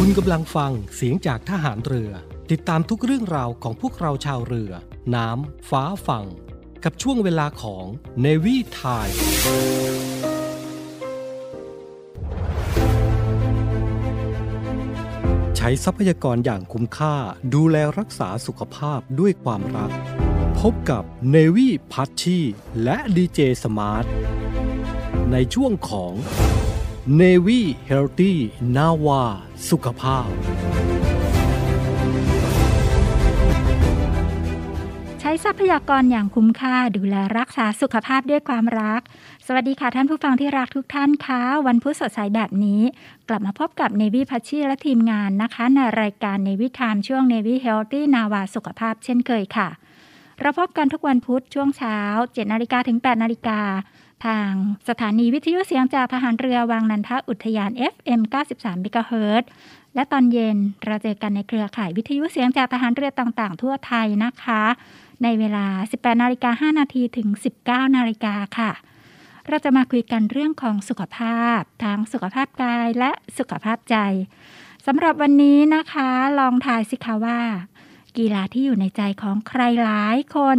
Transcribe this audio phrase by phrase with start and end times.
[0.00, 2.10] คุณกำลังฟังเสียงจากทหารเรือ
[2.50, 4.72] ติดตามทุกเรื่องราวของพวกเราชาวเรือ
[5.14, 6.26] น้ำ ฟ้าฝั่ง
[6.84, 7.84] กับช่วงเวลาของ
[8.20, 9.08] เนวีไทย
[15.56, 17.16] ใช้ทรัพยากรอย่างคุ้มค่า
[17.54, 19.90] ดูแลรักษาสุขภาพด้วยความรัก
[20.60, 22.38] พบกับเนวีพัชชี
[22.84, 24.06] และดีเจสมาร์ท
[25.32, 26.12] ในช่วงของ
[27.16, 28.32] Navy Healthy
[28.76, 29.22] นาวา
[29.70, 30.28] สุขภาพ
[35.20, 39.00] ใช้ทรัพยากรอย่างคุ้มค่าดูแลรักษาสุขภาพด้วยความรัก
[39.46, 42.82] สวัสดีค่ะท่านผู้ฟังที่รักทุกท่านคะวันพุธสดใสแบบนี้
[43.28, 49.68] กลับมาพบกับ Navy พัชชีและทีมงานนะคะ ในรายการ Navy Time ช่วง Navy Healthy นาวาสุขภาพเช่นเคยค่ะ
[50.40, 53.60] เราพบกันทุกวันพุธช่วงเช้า7นาฬิกาถึง8นาฬิกา
[54.26, 54.50] ทาง
[54.88, 58.20] สถานีวิทยุเสียงจากทหารเรือวังนันทอุทยาน FM
[58.54, 59.44] 93 MHz
[59.94, 64.62] และตอนเย็นเราเจอกันในเครือข่ายวิทยุเสียงจากทหารเรือต่างๆ ทั่วไทยนะคะ
[65.22, 67.28] ในเวลา 18นาฬิกา5นาทีถึง
[67.62, 68.70] 19นาฬิกาค่ะ
[69.48, 73.96] เราจะมาคุยกันเรื่องของสุขภาพ ทั้งสุขภาพกายและสุขภาพใจ
[74.86, 76.08] สำหรับวันนี้นะคะ
[76.38, 77.40] ลองทายสิคะว่า
[78.16, 80.58] กีฬาที่อยู่ในใจของใครหลายคน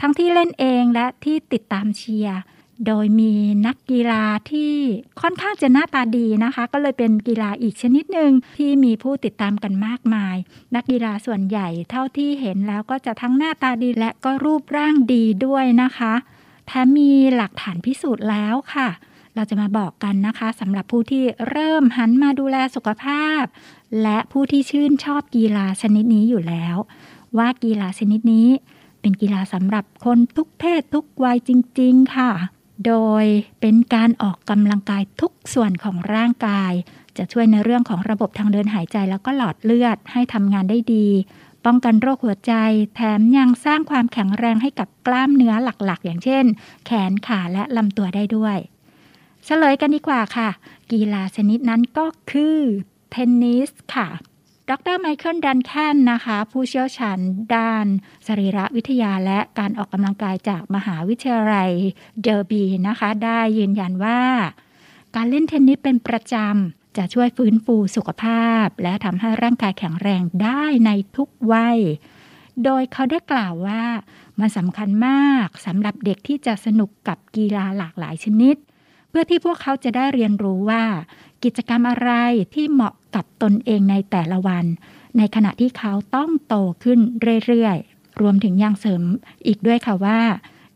[0.00, 2.38] ทั้งที่เล่นเองและที่ติดตามเชียร์
[2.86, 3.32] โดยมี
[3.66, 4.74] นักกีฬาที่
[5.20, 10.36] ค่อนข้างจะหน้าตาดีนะคะ ก็เลยเป็นกีฬาอีกชนิดหนึ่งที่มีผู้ติดตามกันมากมาย
[10.74, 16.14] นักกีฬาส่วนใหญ่เท่าที่เห็นแล้วก็จะทั้งหน้าตาดีและก็รูปร่างดีด้วยนะคะ
[16.66, 18.88] แถมมีหลักฐานพิสูจน์แล้วค่ะ
[19.34, 23.42] เราจะมาบอกกันนะคะสำหรับผู้ที่เริ่มหันมาดูแลสุขภาพ
[24.02, 26.76] และผู้ที่ชื่นชอบกีฬาชนิดนี้อยู่แล้ว
[27.38, 28.48] ว่ากีฬาชนิดนี้
[29.00, 31.50] เป็นกีฬาสำหรับคนทุกเพศทุกวัยจ
[31.80, 32.30] ริง ๆ ค่ะ
[32.86, 33.24] โดย
[33.60, 36.72] เป็นการออกกำลังกายทุกส่วนของร่างกาย
[37.16, 41.06] จะช่วยในเรื่องของระบบทางเดินหายใจแล้วก็หลอดเลือดให้ทำงานได้ดี
[41.64, 42.52] ป้องกันโรคหัวใจ
[42.94, 46.44] แถมยังสร้างความแข็งแรงให้กับกล้ามเนื้อหลักๆ อย่างเช่น
[46.86, 48.56] แขนขาและลำตัวได้ด้วย
[49.44, 50.48] เฉลยกันดีกว่าค่ะ
[50.90, 52.58] กีฬาชนิดนั้นก็คือ
[53.10, 54.08] เทนนิสค่ะ
[54.70, 57.18] ดรไมเคิลดันแคนนะคะ ผู้เชี่ยวชาญ
[57.54, 57.86] ด้าน
[58.26, 61.72] สรีระวิทยาและการออกกำลังกายจากมหาวิทยาลัย
[62.22, 64.20] เดอร์บีนะคะ ได้ยืนยันว่า
[65.16, 71.78] การเล่นเทนนิสเป็นประจำ จะช่วยฟื้นฟูสุขภาพ และทำให้ร่างกายแข็งแรงได้ในทุกวัย
[72.64, 73.82] โดยเขาได้กล่าวว่า
[74.40, 78.56] มันสำคัญมากสำหรับเด็กที่จะสนุกกับกีฬาหลากหลายชนิด
[79.08, 80.84] เพื่อที่พวกเขาจะได้เรียนรู้ว่า
[81.44, 82.10] กิจกรรมอะไร
[82.54, 84.64] ที่เหมาะกับตนเองในแต่ละวัน
[85.16, 86.98] ในขณะที่เขาต้องโตขึ้น
[87.46, 89.02] เรื่อยๆ รวมถึงยังเสริม
[89.46, 90.20] อีกด้วยค่ะว่า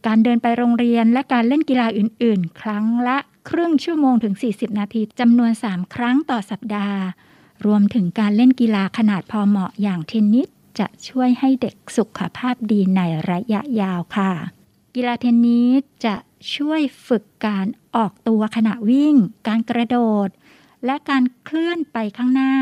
[0.06, 3.18] การเดินไปโรงเรียนและการเล่นกีฬาอื่นๆ ครั้งละ
[3.48, 7.00] ครึ่งชั่วโมงถึง 40 นาทีจำนวน 3 ครั้งต่อสัปดาห์
[7.66, 14.32] รวมถึงการเล่นกีฬาขนาดพอเหมาะอย่างเทนนิสจะช่วยให้เด็กสุขภาพดีในระยะยาวค่ะ
[14.94, 16.14] กีฬาเทนนิสจะ
[16.54, 19.14] ช่วยฝึกการออกตัวขณะวิ่ง
[19.48, 20.28] การกระโดด
[20.84, 22.54] และการเคลื่อนไปข้างหน้า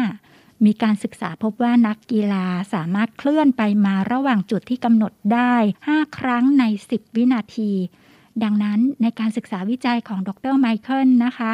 [0.65, 5.55] มีการศึกษาพบว่านักกีฬาสามารถเคลื่อนไปมาระหว่างจุดที่กำหนดได้
[5.87, 7.73] 5 ครั้งใน 10 วินาที
[8.43, 11.53] ดังนั้นในการศึกษาวิจัยของดรไมเคิลนะคะ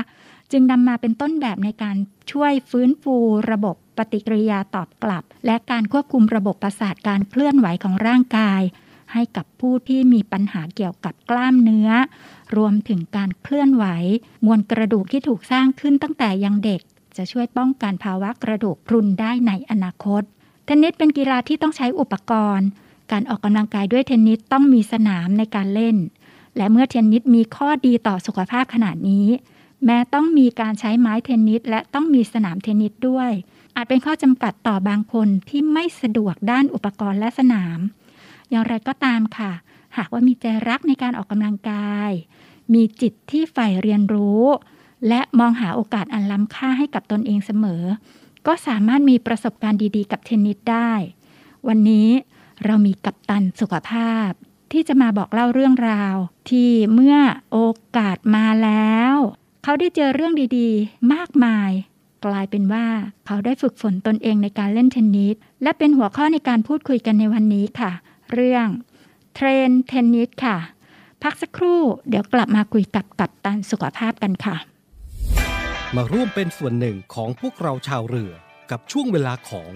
[0.52, 1.96] จึงนำมาเป็นต้นแบบในการ
[2.32, 3.16] ช่วยฟื้นฟู
[3.50, 8.62] ระบบปฏิกิริยาตอบกลับ และการควบคุมระบบประสาทการเคลื่อนไหวของร่างกาย
[9.12, 11.90] ให้กับผู้ที่มีปัญหาเกี่ยวกับกล้ามเนื้อ
[12.56, 13.84] รวมถึงการเคลื่อนไหว
[14.46, 16.80] มวลกระดูกที่ถูกสร้างขึ้นตั้งแต่ยังเด็ก
[17.16, 20.22] จะช่วยป้องกันภาวะกระดูกพรุนได้ในอนาคต
[20.64, 22.68] เทนนิสเป็นกีฬาที่ต้องใช้อุปกรณ์
[23.12, 25.96] การออกกำลังกายด้วยเทนนิสต้องมีสนามในการเล่น
[26.56, 29.28] และเมื่อเทนนิสมีข้อดีต่อสุขภาพขนาดนี้
[29.84, 33.30] แม้ต้องมีการใช้ไม้เทนนิสและต้องมีสนามเทนนิสด้วย
[33.76, 37.78] อาจเป็นข้อจำกัดต่อบางคนที่ไม่สะดวกด้านอุปกรณ์และสนาม
[38.50, 39.52] อย่างไรก็ตามค่ะ
[39.96, 42.10] หากว่ามีใจรักในการออกกำลังกาย
[42.74, 44.44] มีจิตที่ใฝ่เรียนรู้
[45.08, 47.82] และมองหาโอกาสอันล้ำค่าให้กับตนเองเสมอ
[48.46, 50.92] ก็สามารถมีประสบการณ์ดีๆ กับเทนนิสได้
[51.68, 52.08] วันนี้
[52.64, 54.30] เรามีกัปตันสุขภาพ
[54.72, 56.16] ที่จะมาบอกเล่าเรื่องราว
[56.50, 57.16] ที่เมื่อ
[57.52, 57.58] โอ
[57.96, 59.14] กาสมาแล้ว
[59.64, 61.70] เขาได้เจอเรื่องดีๆ มากมาย
[62.24, 62.86] กลายเป็นว่า
[63.26, 67.92] เขาได้ฝึกฝนตนเองในการเล่นเทนนิสและเป็นหัวข้อในการพูดคุยกันในวันนี้ค่ะ
[68.32, 68.66] เรื่อง
[69.34, 70.56] เทรนเทนนิสค่ะ
[71.22, 74.56] พักสักครู่เดี๋ยวกลับมาคุยกับกัปตันสุขภาพกันค่ะ
[75.96, 78.32] มาร่วมเป็นส่วนหนึ่งของพวกเราชาวเรือ
[78.70, 79.70] กับช่วงเวลาของ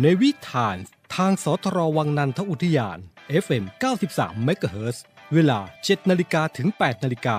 [0.00, 0.76] เนวิทาน
[1.14, 2.98] ทางสทรวังนันทอุทยาน
[3.44, 3.64] FM
[4.06, 4.96] 93 MHz
[5.34, 7.38] เวลา 7 นาฬิกาถึง 8 นาฬิกา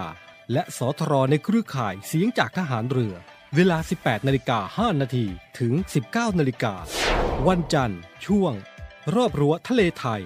[0.53, 3.15] และสทรในเครือข่ายเสียงจากทหารเรือ
[3.55, 5.25] เวลา 18 นาฬิกา 5 นาที
[5.59, 5.73] ถึง
[6.07, 6.73] 19 นาฬิกา
[7.47, 8.53] วันจันทร์ ช่วง
[9.15, 10.21] รอบรั้วทะเลไทย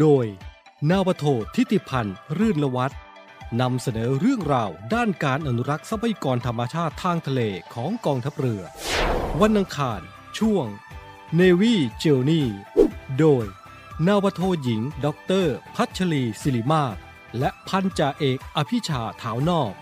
[0.00, 0.26] โดย
[0.90, 1.24] นาวโท
[1.54, 2.92] ทิติพันธ์รื่นละวัฒ
[3.60, 7.40] นำเสนอเรื่องราวด้านการอนุรักษ์ทรัพยากรธรรมชาติทางทะเล
[7.74, 8.62] ของกองทัพเรือ
[9.40, 10.00] วันอังคาร
[10.38, 10.66] ช่วง
[11.34, 12.48] Navy Journey
[13.18, 13.44] โดย
[14.06, 16.96] นาวาโทหญิงด็อกเตอร์พัชรีศิริมาศ
[17.38, 19.72] และพันจ่าเอกอภิชาถาวนอก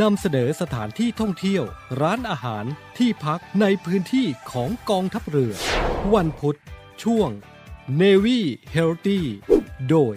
[0.00, 1.64] นำเสนอสถานที่ท่องเที่ยว
[2.00, 2.64] ร้านอาหาร
[2.98, 5.54] ที่พักในพื้นที่ของกองทัพเรือ
[6.14, 6.58] วันพุธ
[7.02, 7.30] ช่วง
[8.00, 8.40] Navy
[8.74, 9.20] Healthy
[9.90, 10.16] โดย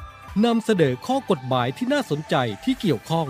[0.45, 3.27] นำเสนอข้อกฎหมายที่น่าสนใจที่เกี่ยวข้อง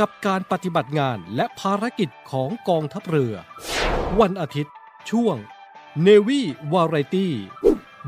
[0.00, 3.34] กับการปฏิบัติงานและภารกิจของกองทัพเรือ
[4.20, 4.74] วันอาทิตย์
[5.10, 5.36] ช่วง
[6.06, 6.40] Navy
[6.72, 7.28] Variety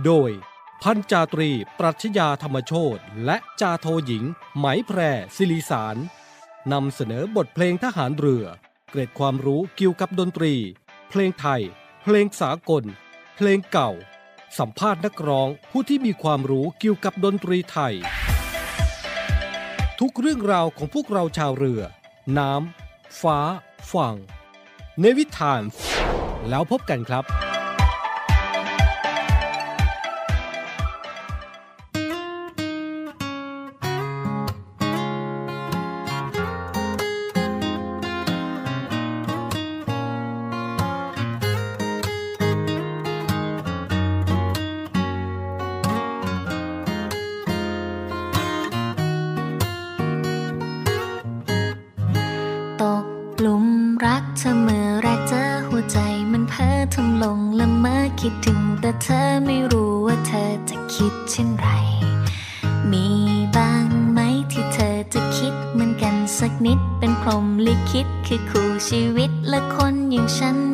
[0.04, 0.30] โดย
[0.82, 4.24] พันจาตรี ปรัชญาธรรมโชตและจาโทหญิง
[4.58, 5.00] ไหมแพร
[5.36, 5.96] ศิริสาร
[6.72, 8.44] นำเสนอบทเพลงทหารเรือ
[8.90, 10.54] เกร็ดความรู้เกี่ยวกับดนตรี
[11.08, 11.62] เพลงไทย
[12.02, 12.84] เพลงสากล
[13.36, 13.90] เพลงเก่า
[14.58, 17.96] สัมภาษณ์นักร้องผู้ที่มีความรู้เกี่ยวกับดนตรีไทย
[20.00, 21.82] ทุกเรื่องราวของพวกเราชาวเรือ
[22.38, 23.38] น้ำฟ้า
[23.92, 24.16] ฝั่ง
[25.00, 25.62] ในวิถาน
[26.48, 27.24] แล้วพบกันครับ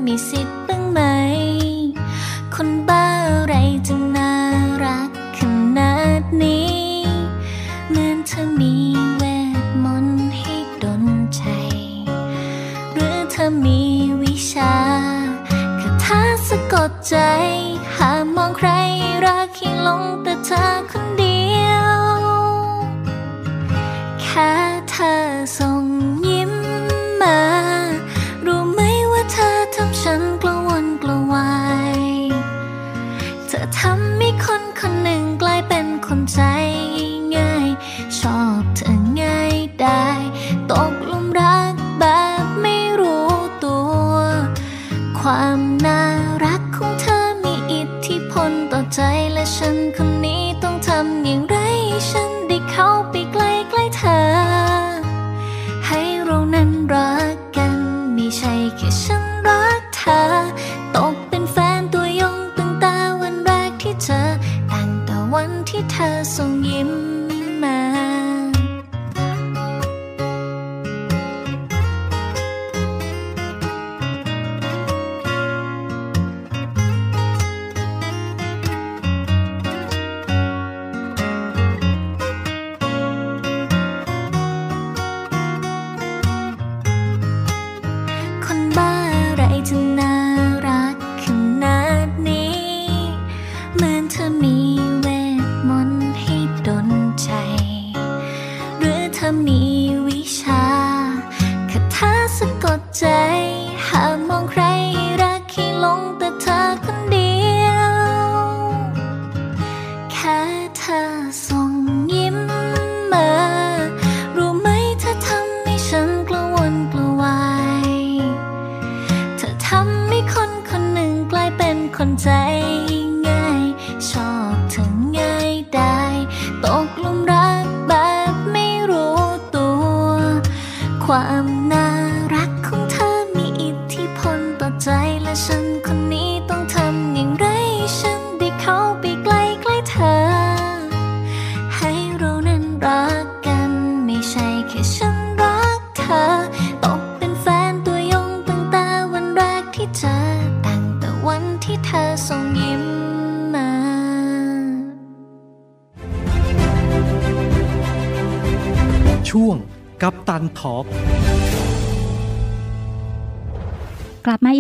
[0.06, 1.00] มีสิทธิ์บ้างไหม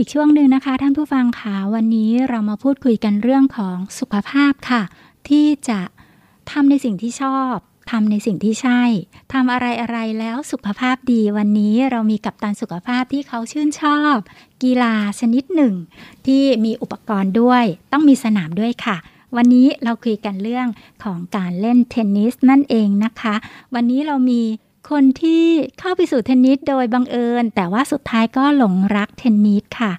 [0.02, 4.82] อีกช่วงหนึ่งนะคะ ท่านผู้ฟังคะวันนี้เรามาพูดคุยกันเรื่องของสุขภาพค่ะ
[5.28, 5.80] ที่จะ
[6.50, 7.54] ทำในสิ่งที่ชอบ
[7.90, 8.82] ทำในสิ่งที่ใช่
[9.32, 14.16] ทำอะไรอะไรแล้วสุขภาพดีวันนี้เรามีกัปตันสุขภาพที่เขาชื่นชอบ
[14.62, 15.74] กีฬาชนิดหนึ่ง
[16.26, 18.96] ที่มีอุปกรณ์ด้วย ต้องมีสนามด้วยค่ะ
[19.36, 20.66] วันนี้เราคุยกันเรื่อง
[21.04, 23.34] ของการเล่นเทนนิสนั่นเองนะคะ
[23.74, 24.40] วันนี้เรามี
[24.90, 25.44] คนที่
[25.80, 29.92] เข้าไปสู่เทนนิสโดยบังเอิญ แต่ว่าสุดท้ายก็หลงรักเทนนิสค่ะ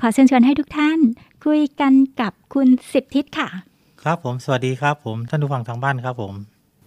[0.00, 0.98] ขอเชิญชวนให้ทุกท่าน
[1.44, 3.48] คุยกันกับคุณสิบทิศค่ะ
[4.02, 6.34] ครับผมสวัสดีครับผมท่านผู้ฟังทางบ้านครับผม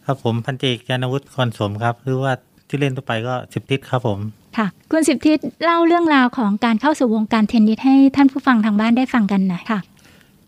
[0.05, 2.33] ครับผมพันเจกยานวุฒิคอนสมครับ หรือว่า
[2.67, 4.19] ที่เล่นทั่วไปก็สิบทิศครับผม
[4.57, 9.79] ค่ะคุณสิบทิศเล่าเรื่องราวของการเข้าสู่วงการเทนนิสให้ท่านผู้ฟังทางบ้านได้ฟังกันหน่อยค่ะ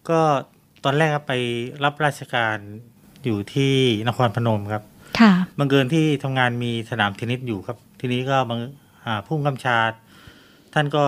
[0.09, 0.21] ก็
[0.83, 1.33] ตอนแรกก็ไป
[1.83, 2.57] รับราชการ
[3.23, 3.73] อยู่ที่
[4.07, 4.83] นครพนมครับ
[5.19, 8.59] ค่ะบังเกินที่ทำงานมีสนามเทนนิสอยู่ครับ ทีนี้ก็บัง
[9.05, 9.77] อ่าผู้กำชา
[10.73, 11.03] ท่านก็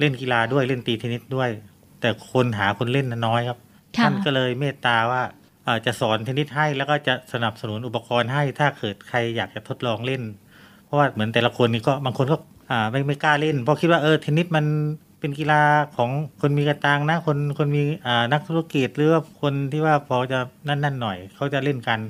[0.00, 1.48] เล่นกีฬาด้วยเล่นตีเทนนิสด้วย
[2.00, 3.58] แต่คนหาคนเล่นน้อยครับ
[3.96, 5.22] ค่ะท่านก็เลยเมตตาว่า
[5.66, 10.22] อ่าจะสอนเทนนิสให้แล้วก็จะสนับสนุนอุปกรณ์ให้ถ้าเกิดใครอยากจะทดลองเล่น
[10.84, 12.36] เพราะว่าเหมือนแต่ละคนนี่ก็บางคนก็
[12.70, 14.66] อ่าไม่ไม่กล้าเล่น เพราะคิดว่าเออเทนนิสมัน
[15.20, 15.62] เป็นกีฬา
[15.96, 16.10] ของ
[16.40, 22.00] คนมีกระตังนะคนคนมีอ่านักธุรกิจหรือว่าคนที่ว่าพอจะนั่นนั่นๆหน่อย เขาจะเล่นกัน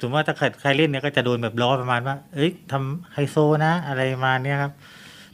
[0.00, 4.72] สมมติว่าถ้าใครเล่นเนี่ยก็จะโดนแบบล้อประมาณว่า เอ้ยทำไฮโซนะ อะไรมาเนี่ยครับ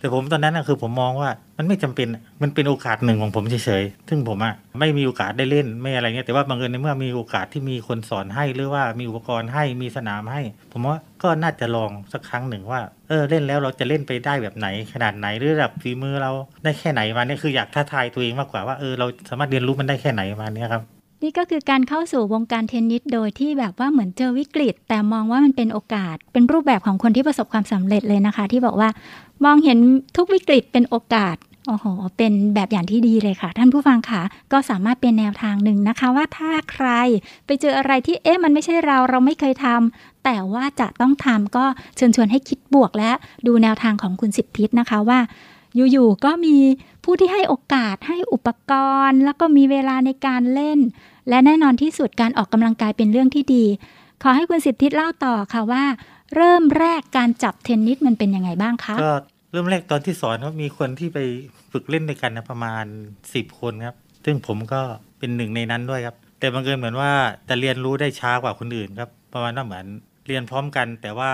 [0.02, 2.08] แต่ผมตอนนั้นนะคือผมมองว่ามันไม่จำเป็น
[2.42, 10.42] มันเป็นโอกาสหนึ่งของผมเฉยๆ ซึ่งผมอะไม่มีโอกาสได้เล่นไม่อะไรเงี้ย แต่ว่าบังเอิญในเมื่อมีโอกาสที่มีคนสอนให้หรือว่ามีอุปกรณ์ให้มีสนามให้
[10.72, 16.30] ผมว่าก็น่าจะลองสักครั้งหนึ่งว่า เออเล่นแล้วเราจะเล่นไปได้แบบไหนขนาดไหนหรือระดับฝีมือเรา
[16.64, 20.82] ได้แค่ไหนมาเนี่ยคืออยากท้าทายตัวเองมากกว่าว่าเออเราสามารถเรียนรู้มันได้แค่ไหนมาเนี่ยครับ
[21.22, 28.88] นี่ก็คือการเข้าสู่วงการเทนนิสโดยที่แบบว่าเหมือนเจอวิกฤต แต่มองว่ามันเป็นโอกาส เป็นรูปแบบของคนที่ประสบความสำเร็จเลยนะคะ ที่บอกว่า
[29.44, 29.78] มองเห็น
[30.16, 31.36] ทุกวิกฤตเป็นโอกาส
[31.68, 31.86] โอ้โห
[32.16, 36.88] เป็นแบบอย่างที่ดีเลยค่ะ ท่านผู้ฟังค่ะ ก็สามารถเป็นแนวทางหนึ่งนะคะ ว่าถ้าใคร
[37.46, 41.64] ไปเจออะไรที่เอ๊ะมันไม่ใช่เราเราไม่เคยทำแต่ว่าจะต้องทำก็
[41.96, 43.10] เชิญชวนให้คิดบวกและ
[43.46, 45.18] ดูแนวทางของคุณสิบทิศนะคะว่า
[45.92, 46.56] อยู่ๆก็มี
[47.04, 48.72] ผู้ที่ให้โอกาสให้อุปก
[49.08, 50.78] รณ์ แล้วก็มีเวลาในการเล่น
[51.28, 53.64] และแน่นอนที่สุดการออกกำลังกายเป็นเรื่องที่ดี
[54.22, 55.84] ขอให้คุณสิบทิศเล่าต่อค่ะว่า
[56.36, 59.12] เริ่มแรกการจับเทนนิสมันเป็นยังไงบ้างคะก็
[59.52, 61.18] เริ่มแรกตอนที่สอนก็มีคนที่ไป
[61.72, 62.84] ฝึกเล่นด้วยกันนะประมาณ
[63.34, 64.80] สิบคนครับ ซึ่งผมก็
[65.18, 67.10] เป็นหนึ่งในนั้นด้วยครับ แต่บังเอิญเหมือนว่า
[67.48, 69.86] จะเรียนรู้ได้ช้ากว่าคนอื่นครับ ประมาณว่าเหมือน
[70.26, 71.30] เรียนพร้อมกัน แต่ว่า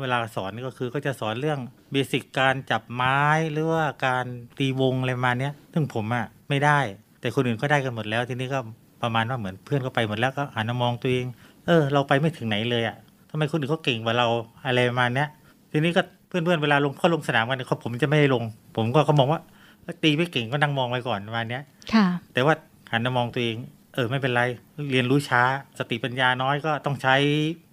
[0.00, 1.58] เวลาสอนนี่ก็คือก็จะสอนเรื่อง
[1.92, 3.20] เบสิกการจับไม้
[3.52, 4.26] หรือว่าการ
[4.58, 6.78] ตีวงอะไรมาเนี้ย ซึ่งผมอะไม่ได้
[7.20, 8.60] แต่คนอื่นก็ได้กันหมดแล้ว ทีนี้ก็
[9.02, 11.26] ประมาณว่าเหมือนเพื่อนก็ไปหมดแล้วก็หันมามองตัวเอง
[11.66, 12.96] เออ เราไปไม่ถึงไหนเลยอะ
[13.30, 14.26] ทำไมคนอื่นเขาเก่งกว่าเรา
[14.66, 15.28] อะไรประมาณเนี้ย
[15.70, 18.42] ทีนี้ก็เพื่อนๆเวลาลงเขาลงสนามกันเนี่ยเขาผมจะไม่ได้ลง
[18.76, 19.40] ผมก็เขามองว่า
[19.82, 22.54] เอ้ยตีไม่เก่งก็นั่งมองไปก่อนประมาณเนี้ยค่ะ แต่ว่า
[22.92, 23.56] หันมามองตัวเอง
[23.94, 24.42] เออไม่เป็นไร
[24.90, 25.42] เรียนรู้ช้า
[25.78, 27.14] สติปัญญาน้อยก็ต้องใช้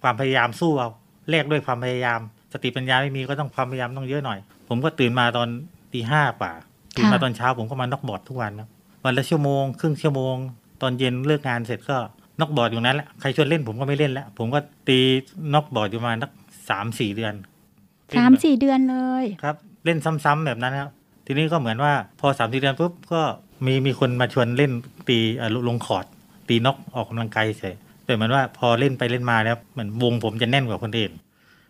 [0.02, 0.88] ความพยายามสู้เอา
[1.30, 2.20] แลกด้วยความพยายาม
[2.52, 5.48] สติปัญญาไม่มีก็ต้องความพยายามต้องเยอะหน่อย ผมก็ตื่นมาตอน
[5.92, 6.52] ตีห้ากว่า
[6.96, 8.68] ตื่นมาค่ะตอนเช้าผมก็มา knock board ทุกวันนะ
[9.04, 10.36] วันละชั่วโมง ครึ่งชั่วโมง
[10.82, 11.96] ตอนเย็นเลิกงานเสร็จก็
[12.40, 14.58] knock board อยู่นั้นแหละใครชวนเล่นผมก็ไม่เล่นแล้ว ผมก็
[14.88, 14.98] ตี
[15.54, 16.30] knock board อยู่ประมาณนัก
[16.70, 17.34] สามสี่เดือน
[18.18, 20.90] สามสี่เดือนเลยครับ เล่นซ้ำๆแบบนั้นครับ
[21.26, 23.22] ทีนี้ก็เหมือนว่าพอสามสี่เดือนปุ๊บก็
[23.66, 24.72] มีมีคนมาชวนเล่น
[25.08, 26.04] ตีอ่าลงคอร์ด
[26.48, 31.12] ตีน็อกออกกำลังกายเฉยแต่เหมือนว่าพอเล่นไปเล่นมาแล้วเหมือนวงผมจะแน่นกว่าคนอื่น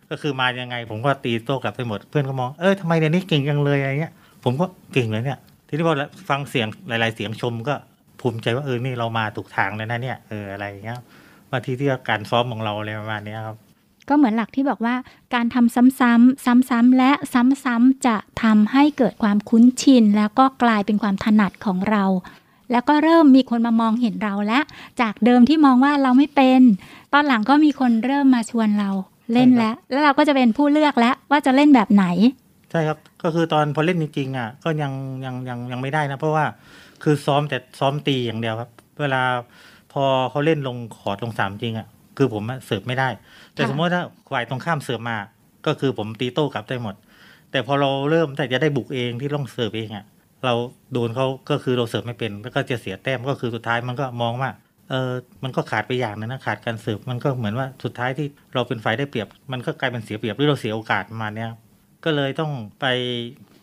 [0.09, 4.13] ก็คือมายังไง ผมก็ตีโต้กลับไปหมดเพื่อนก็มองเออทำไมเดี๋ยวนี้เก่งจังเลยอะไรเงี้ย
[4.43, 5.95] ผมก็เก่งเลยเนี่ยทีนี้พอ
[6.29, 7.75] ฟังเสียงหลาย ๆ เสียงชมก็
[8.21, 10.99] ภูมิใจว่าเออนี่เรามาถูกทางแล้วนะเนี่ยเอออะไรอย่างเงี้ย
[11.51, 13.57] มาที่ที่การซ้อมของเราอะไรประมาณเนี้ยครับ
[14.09, 14.95] ก็เหมือนหลักที่บอกว่า
[15.33, 22.03] การทำซ้ำๆซ้ำๆและซ้ำๆจะทำให้เกิดความคุ้นชิน แล้วก็กลายเป็นความถนัดของเรา
[22.71, 24.63] แล้วก็เริ่มมีคนมามองเห็นเราแล้ว
[25.01, 26.61] จากเดิมที่มองว่าเราไม่เป็น
[27.13, 28.89] ตอนหลังก็มีคนเริ่มมาชวนเรา
[29.33, 32.05] เล่นแล้ว แล้วเราก็จะเป็นผู้เลือกแล้วว่าจะเล่นแบบไหน
[32.71, 34.91] ใช่ครับ ก็คือตอนพอเล่นจริงๆอะก็ยัง
[35.25, 36.45] ยังยังยังไม่ได้นะ เพราะว่า
[37.03, 38.69] คือซ้อมแต่ซ้อมตีอย่างเดียวครับ
[39.01, 39.21] เวลา
[39.93, 43.09] พอเขาเล่นลงขอร์ดลงสามจริงอะ คือผมเสิร์ฟไม่ได้
[43.53, 45.17] แต่สมมติถ้าฝ่ายตรงข้ามเสิร์ฟมา
[45.65, 46.95] ก็คือผมตีโต้กลับได้หมด
[47.51, 50.05] แต่พอเราเริ่มแต่จะได้บุกเองที่ต้องเสิร์ฟเองอะ
[50.45, 50.53] เรา
[50.93, 54.49] โดนเขาก็คือเราเสิร์ฟไม่เป็น แล้วก็จะเสียแต้มก็คือสุดท้ายมันก็มองว่า
[54.89, 55.11] เออ
[55.43, 61.49] มันก็ขาดไปอย่างนึงนะขาดการเสิร์ฟมันก็เหมือนว่าสุดท้ายที่เราเป็นฝ่ายได้เปรียบ มันก็กลายเป็นเสียเปรียบหรือเราเสียโอกาสมาเนี้ย
[62.05, 62.85] ก็เลยต้องไป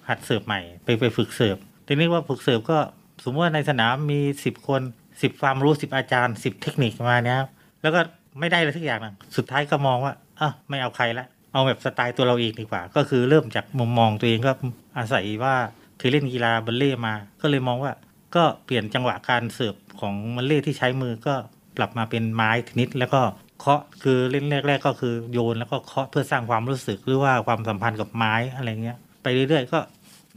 [0.09, 2.79] หัดเสิร์ฟใหม่ ไปไปฝึกเสิร์ฟทีนี้ว่าฝึกเสิร์ฟก็
[3.23, 4.83] สมมติว่าในสนามมีสิบคน
[5.23, 7.49] สิบความรู้สิบอาจารย์สิบเทคนิคมาเนี้ยครับ
[7.83, 8.01] แล้วก็
[8.41, 14.53] ไม่ได้เลยทุกอย่างนะสุดท้ายก็มองว่าอะไม่เอาใครละเอาแบบสไตล์ตัวเราเองดีกว่า ก็คือเริ่มจากมุมมองตัวเองก็
[14.99, 15.55] อาศัยว่า
[15.99, 17.93] เคยเล่นกีฬาบัลเล่มา ก็เลยมองว่า
[18.37, 21.35] ก็เปลี่ยนจังหวะการเสิร์ฟของบัลเล่ที่ใช้มือก็
[21.77, 23.21] ปรับมาเป็นไม้เทนนิสแล้วก็
[23.61, 29.79] เคาะคือเล่นแรก ๆ ก็คือโยนแล้วก็เคาะเพื่อสร้างความรู้สึกหรือว่าความสัมพันธ์กับไม้อะไรเงี้ยไปเรื่อยๆ ก็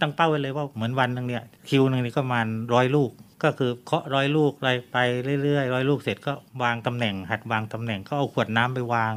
[0.01, 3.10] ตั้งเป้าไว้เลยว่าเหมือนวันหนึงเนี่ยคิวหนึงนี่ก็ประมาณร้อยลูก
[3.43, 4.98] ก็คือเคาะร้อยลูกอะไรไป
[5.43, 9.13] เรื่อยๆร้อยลูกเสร็จก็วางตำแหน่ง หัดวางตำแหน่งก็เอาขวดน้ำไปวาง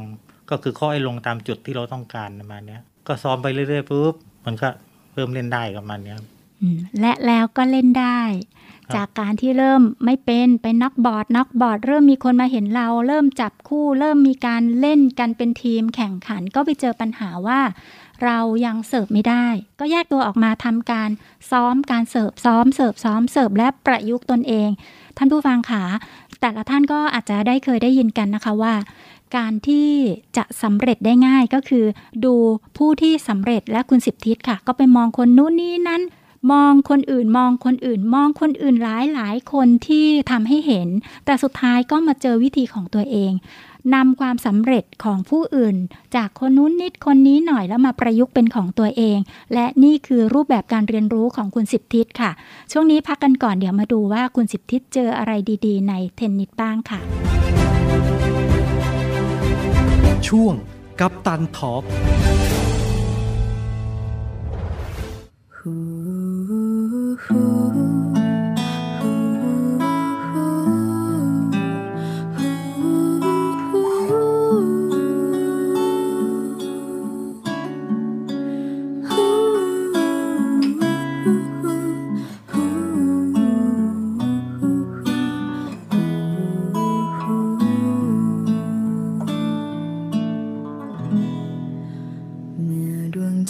[0.49, 4.13] ก็คือเคาะให้ลงตามจุดที่เราต้องการประมาณเนี้ยก็ซ้อมไปเรื่อยๆปุ๊บ
[4.45, 4.67] มันก็
[5.13, 6.17] เริ่มเล่นได้ประมาณเนี้ย
[6.61, 8.21] อืมและแล้วก็เล่นได้
[8.85, 17.59] ครับจากการที่เริ่มไม่เป็นเป็นนักบอร์ดนักบอร์ด เริ่มมีคนมาเห็นเรา เริ่มจับคู่ เริ่มมีการเล่นกันเป็นทีมแข่งขันก็ไปเจอปัญหาว่า
[18.23, 19.47] เรายังเสิร์ฟไม่ได้
[19.79, 21.09] ก็แยกตัวออกมาทำการ
[21.51, 24.69] ซ้อมการเสิร์ฟซ้อมเสิร์ฟซ้อมเสิร์ฟและประยุกต์ตนเอง
[25.17, 25.83] ท่านผู้ฟังขา
[26.41, 28.73] แต่ละท่านก็อาจจะได้เคยได้ยินกันนะคะว่า
[29.37, 29.89] การที่
[30.37, 31.85] จะสำเร็จได้ง่ายก็คือ
[32.25, 32.35] ดู
[32.77, 36.01] ผู้ที่สำเร็จและคุณสิบทิศค่ะ ก็ไปมองคนนู้นนี้นั้น
[36.51, 40.87] มองคนอื่นมองคนอื่น มองคนอื่นหลายหลายคนที่ทำให้เห็น
[41.25, 43.31] แต่สุดท้ายก็มาเจอวิธีของตัวเอง
[43.93, 45.77] นำความสำเร็จของผู้อื่น
[46.15, 49.17] จากคนนู้นนิดคนนี้หน่อยแล้วมาประยุกต์เป็นของตัวเอง
[49.53, 52.31] และนี่คือรูปแบบการเรียนรู้ของคุณสิบทิศค่ะ
[52.71, 55.31] ช่วงนี้พักกันก่อนเดี๋ยวมาดูว่าคุณสิบทิศเจออะไร
[55.65, 56.99] ดีๆ ในเทนนิสบ้างค่ะ
[60.27, 60.53] ช่วง
[60.99, 61.83] กัปตันทอล์ก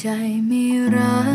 [0.08, 0.14] ใจ
[0.48, 0.64] ไม่
[0.96, 1.18] รั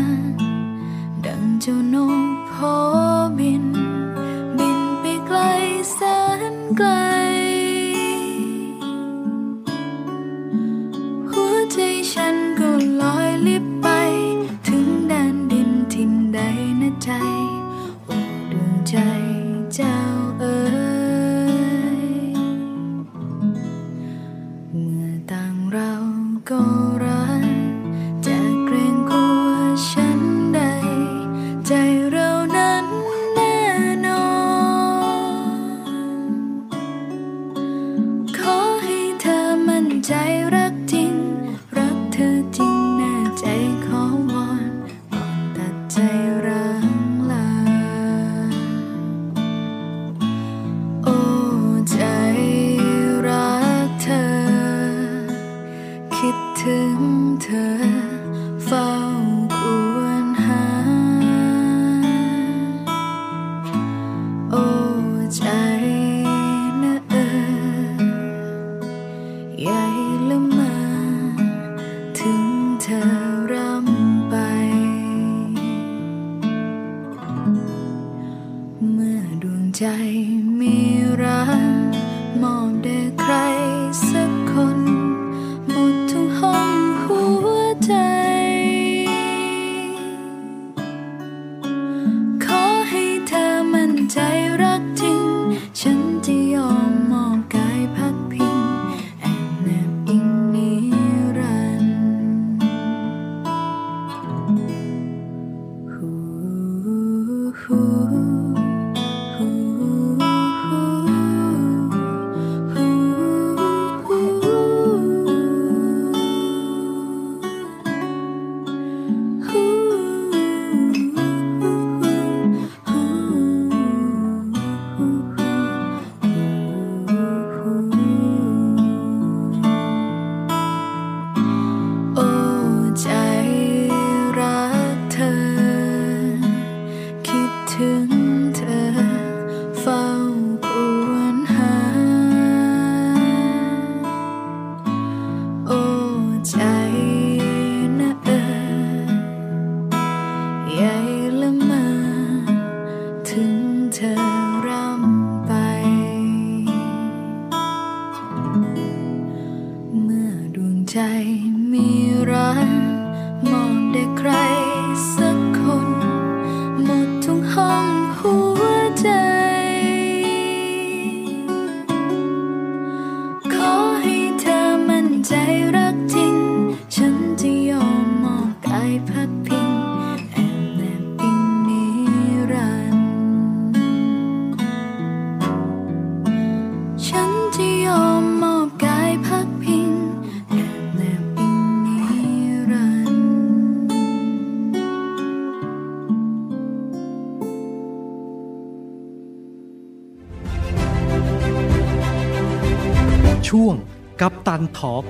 [204.79, 205.03] ทอล์ก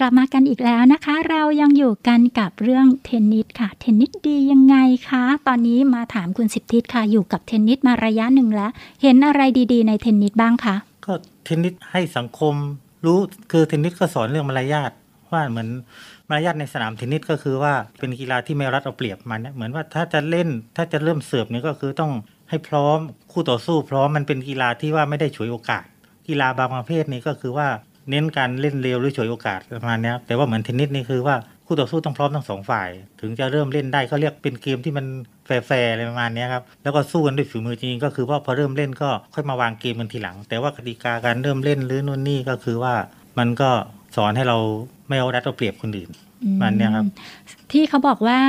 [0.00, 4.76] กลับมากันอีกแล้วนะคะ เรายังอยู่กันกับเรื่องเทนนิสค่ะ เทนนิสดียังไง
[5.08, 8.70] คะ ตอนนี้มาถามคุณสิบทิศค่ะ อยู่กับเทนนิสมาระยะหนึ่งแล้ว
[9.02, 11.12] เห็นอะไรดีๆ ในเทนนิสบ้างคะ ก็
[11.44, 12.54] เทนนิสให้สังคม
[13.04, 13.18] รู้
[13.52, 14.92] คือเทนนิสก็สอนเรื่องมารยาท
[15.32, 15.68] ว่าเหมือน
[16.28, 22.12] มารยาทในสนามเทนนิสก็คือว่าเป็นกีฬาที่ไม่รัดเอาเปรียบมันเนี่ยเหมือนว่าถ้าจะเล่นถ้าจะเริ่มเสิร์ฟเนี่ยก็คือต้อง
[22.50, 22.98] ให้พร้อม
[23.32, 25.84] คู่ต่อสู้พร้อมมันเป็นกีฬาที่ว่าไม่ได้ฉวยโอกาส
[26.28, 27.68] กีฬาบางประเภทนี่ก็คือว่า
[28.10, 32.88] เน้นการเล่นเร็วหรือฉวยโอกาสประมาณนี้แต่ว่าเหมือนเทนนิสนี่คือว่าคู่ต่อสู้ต้องพร้อมทั้งสองฝ่าย
[33.20, 35.06] ถึงจะเริ่มเล่นได้ก็เรียกเป็นเกมที่มัน
[35.46, 42.94] แฟร์ๆอะไรประมาณนี้ครับแล้วก็สู้กันด้วยฝีมือจริงๆก็คือว่าพอเริ่มเล่นก็ค่อยมาวางเกมกันทีหลัง แต่ว่ากติกาการเริ่มเล่นหรือนู่นนี่ก็คือว่า
[43.38, 43.70] มันก็
[44.16, 44.58] สอนให้เรา
[45.08, 46.10] ไม่เอารัดเอาเปรียบคนอื่น
[46.60, 47.06] มันเนี่ยครับ
[47.72, 48.40] ที่เขาบอกว่า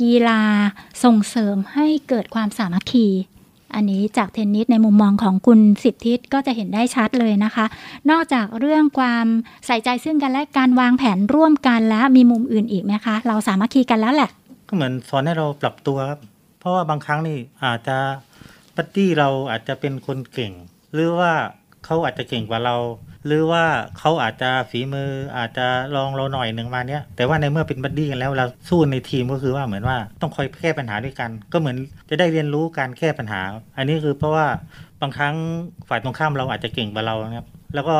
[0.00, 0.40] กีฬา
[1.04, 3.06] ส่งเสริมให้เกิดความสามัคคี
[3.74, 7.64] อันนี้จากเทนนิสในมุมมองของคุณสิบทิศก็จะเห็นได้ชัดเลยนะคะ
[8.10, 9.26] นอกจากเรื่องความ
[9.66, 14.30] ใส่ใจซึ่งกันและการวางแผนร่วมกันแล้วมีมุมอื่นอีกไหมคะ เราสามัคคีกันแล้วแหละ
[14.68, 16.20] ก็เหมือนสอนให้เราปรับตัวครับ
[16.58, 17.98] เพราะว่าบางครั้งนี่อาจจะ
[18.76, 20.52] ปัตตี้เราอาจจะเป็นคนเก่ง
[20.92, 21.32] หรือว่า
[21.84, 22.76] เขาอาจจะเก่งกว่าเรา
[23.26, 23.64] หรือว่า
[23.98, 31.76] เขาอาจจะฝีมืออาจจะลองเราหน่อยหนึ่งมาเนี้ยแต่ว่าในเมื่อเป็น buddy กันแล้วเราสู้ในทีมก็คือว่าเหมือนว่าต้องคอยแก้ปัญหาด้วยกัน ก็เหมือน
[32.08, 33.40] จะได้เรียนรู้การแก้ปัญหา
[33.76, 34.46] อันนี้คือเพราะว่า
[35.00, 35.34] บางครั้ง
[35.88, 37.96] ฝ่ายตรงข้ามเราอาจจะเก่งกว่าเรานะครับแล้วก็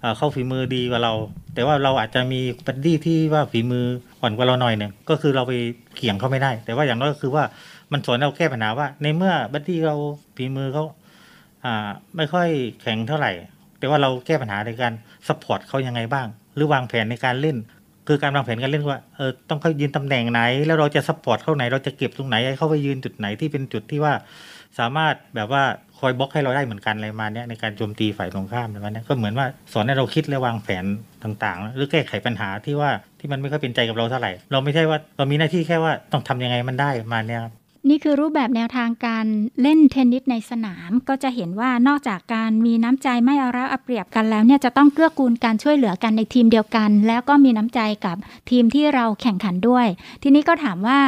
[0.00, 1.12] เอ่อเขาฝีมือดีกว่าเรา
[1.54, 3.84] แต่ว่าเราอาจจะมี buddy ที่ว่าฝีมือ
[4.20, 5.52] อ่อนกว่าเราหน่อยหนึ่งก็คือเราไป
[5.96, 7.44] เกี่ยงเขาไม่ได้ แต่ว่าอย่างน้อยก็คือว่า
[7.92, 9.96] มันสอนเราแก้ปัญหาว่า ในเมื่อ buddy เรา
[10.36, 10.84] ฝีมือเขา
[12.16, 12.48] ไม่ค่อย
[12.80, 13.32] แข็งเท่าไหร่
[13.82, 14.92] แต่ว่าเราแก้ปัญหาในการ
[15.28, 17.56] support เขายังไงบ้าง หรือวางแผนในการเล่น
[18.08, 24.12] คือการวางแผนการเล่นว่าเออต้องเขายืนตำแหน่งไหน แล้วเราจะ support เขาไหน เราจะเก็บตรงไหนให้เขาไปยืนจุดไหนที่เป็นจุดที่ว่า
[24.78, 25.62] สามารถแบบว่า
[25.98, 30.84] คอยบล็อกให้เราได้เหมือนกันอะไรมาเนี้ยในการโจมตีฝ่ายตรงข้ามอะไรมาเนี้ยก็เหมือนว่าสอนให้เราคิดและวางแผน
[31.22, 37.52] ต่างๆ หรือแก้ไขปัญหาที่ว่าที่มันไม่ค่อยเป็นใจกับเราเท่าไหร่ เราไม่ใช่ว่าเรามีหน้าที่แค่ว่าต้องทำยังไงมันได้มาเนี้ยครับ
[37.88, 39.26] นี่คือรูปแบบแนวทางการ
[39.62, 48.16] เล่นเทนนิสในสนาม ก็จะเห็นว่านอกจากการมีน้ำใจไม่เอารัดเอาเปรียบกันแล้วเนี่ยจะต้องเกื้อกูลการช่วยเหลือกันในทีมเดียวกัน แล้วก็มีน้ำใจกับ
[48.50, 49.86] ทีมที่เราแข่งขันด้วย
[50.22, 50.98] ทีนี้ก็ถามว่า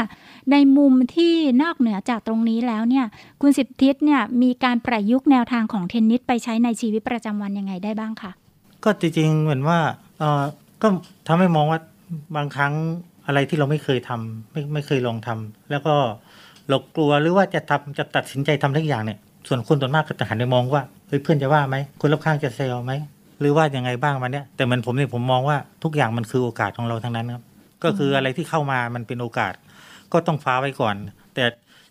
[0.52, 3.06] ในมุมที่นอกเหนือจากตรงนี้แล้วเนี่ย
[3.40, 8.32] คุณสิบทิศเนี่ยมีการประยุกต์แนวทางของเทนนิสไปใช้ในชีวิตประจำวันยังไงได้บ้างคะ
[8.84, 9.78] ก็จริงๆเหมือนว่า
[10.18, 10.42] เออ
[10.82, 10.88] ก็
[11.26, 11.80] ทำให้มองว่า
[12.36, 12.74] บางครั้ง
[13.26, 15.94] อะไรที่เราไม่เคยทำไม่ไม่เคยลองทำแล้วก็
[16.68, 22.92] เรากลัวหรือว่าจะทำจะตัดสินใจทำทุกอย่างเนี่ย ส่วนคนส่วนมากก็จะหันไปมองว่าเฮ้ยเพื่อนจะว่าไหมคนรอบข้างจะเซลไหม
[23.40, 27.42] หรือว่ายังไงบ้างมาเนี่ยแต่เหมือนผมเนี่ยผมมองว่าทุกอย่างมันคือโอกาสของเราทั้งนั้นครับ
[27.84, 29.52] ก็คืออะไรที่เข้ามามันเป็นโอกาส
[30.12, 30.96] ก็ต้องฟ้าไว้ก่อน
[31.34, 31.44] แต่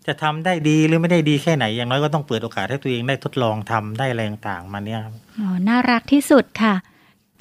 [0.08, 6.76] จะทำได้ดีหรือไม่ได้ดีแค่ไหน อย่างน้อยก็ต้องเปิดโอกาสให้ตัวเองได้ทดลองทำได้อะไรต่างมาเนี่ยครับอ๋อน่ารักที่สุดค่ะ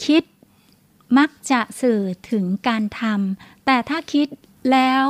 [0.04, 0.22] คิด
[1.18, 4.28] มักจะสื่อถึงการทำแต่ถ้าคิด
[4.72, 5.06] แล้ว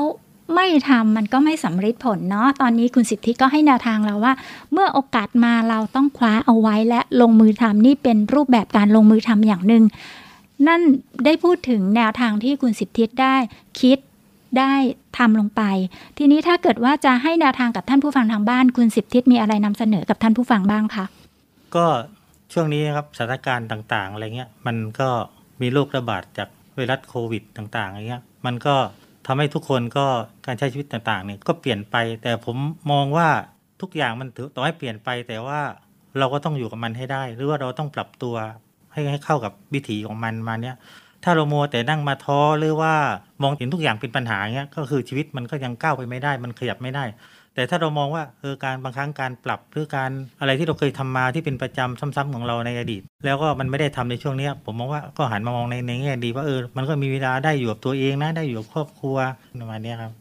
[0.54, 4.32] ไม่ทำมันก็ไม่สำเร็จผลเนาะตอนนี้คุณสิทธิก็ให้แนวทางเราว่า
[4.72, 9.82] เมื่อโอกาสมาเราต้องคว้าเอาไว้และลงมือทำนี่เป็นรูปแบบการลงมือทำอย่างหนึ่ง
[10.66, 10.80] นั่น
[11.24, 13.36] ได้พูดถึงแนวทางที่คุณสิทธิได้
[13.80, 13.98] คิด
[14.58, 14.74] ได้
[15.18, 15.62] ทำลงไป
[16.18, 21.04] ทีนี้ถ้าเกิดว่าจะให้แนวทางกับท่านผู้ฟังทางบ้าน คุณสิทธิมีอะไรนำเสนอกับท่านผู้ฟังบ้างคะ
[21.76, 21.86] ก็
[22.52, 25.08] ช่วงนี้ครับสถานการณ์ต่างๆอะไรเงี้ยมันก็
[25.60, 28.76] มีโรคระบาดจากไวรัสโควิดต่างๆอะไรเงี้ยมันก็
[29.26, 30.06] ทำให้ทุกคนก็
[30.46, 32.56] การใช้ชีวิตต่างๆเนี่ยก็เปลี่ยนไป แต่ผม
[32.92, 33.28] มองว่า
[33.80, 35.60] ทุกอย่างมันถือต่อให้เปลี่ยนไป แต่ว่า
[36.18, 38.34] เราก็ต้องอยู่กับมันให้ได้ หรือว่าเราต้องปรับตัว
[38.92, 40.76] ให้ให้เข้ากับวิถีของมันมาเนี้ย
[41.24, 42.94] ถ้าเราโมวแต่นั่งมาท้อหรือว่า
[43.42, 47.04] มองเห็นทุกอย่างเป็นปัญหาเงี้ยก็คือชีวิตมันก็ยังก้าวไปไม่ได้ มันขยับไม่ได้
[47.54, 50.10] แต่ถ้าเรามองว่าเออการบางครั้งการปรับหรือการ
[50.40, 59.16] อะไรที่เราเคยทำมาที่เป็นประจำซ้ำๆของเราในอดีต แล้วก็มันไม่ได้ทำในช่วงนี้ผมมองว่าก็หันมามองในในแง่ดีว่าเออมันก็มีเวลาได้อยู่กับตัวเองนะได้อยู่กับครอบครัว
[59.60, 60.12] ประมาณนี้ครับ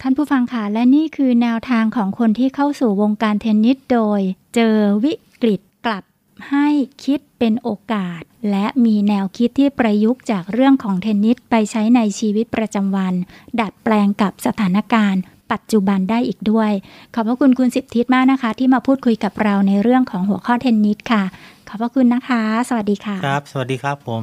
[0.00, 4.20] ท่านผู้ฟังค่ะและนี่คือแนวทางของคนที่เข้าสู่วงการเทนนิสโดย
[4.54, 6.04] เจอวิกฤตกลับ
[6.50, 6.68] ให้
[7.04, 8.20] คิดเป็นโอกาส
[8.50, 13.14] และมีแนวคิดที่ประยุกต์จากเรื่องของเทนนิสไปใช้ในชีวิตประจำวัน
[13.60, 16.70] ดัดแปลงกับสถานการณ์ ปัจจุบันได้อีกด้วย
[17.14, 21.22] ขอบพระคุณคุณสิบทิศมากนะคะ ที่มาพูดคุยกับเราในเรื่องของหัวข้อเทนนิสค่ะ
[21.68, 24.22] ขอบพระคุณนะคะ สวัสดีค่ะ ครับ สวัสดีครับผม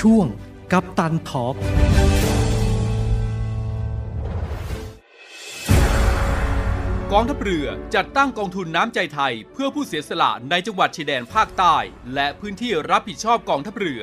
[0.00, 0.26] ช่วง
[0.72, 1.56] กับตันทอล์ก
[7.12, 11.76] กองทัพเรือจัดตั้งกองทุนน้ำใจไทย เพื่อผู้เสียสละในจังหวัดชายแดนภาคใต้
[12.14, 14.02] และพื้นที่รับผิดชอบกองทัพเรือ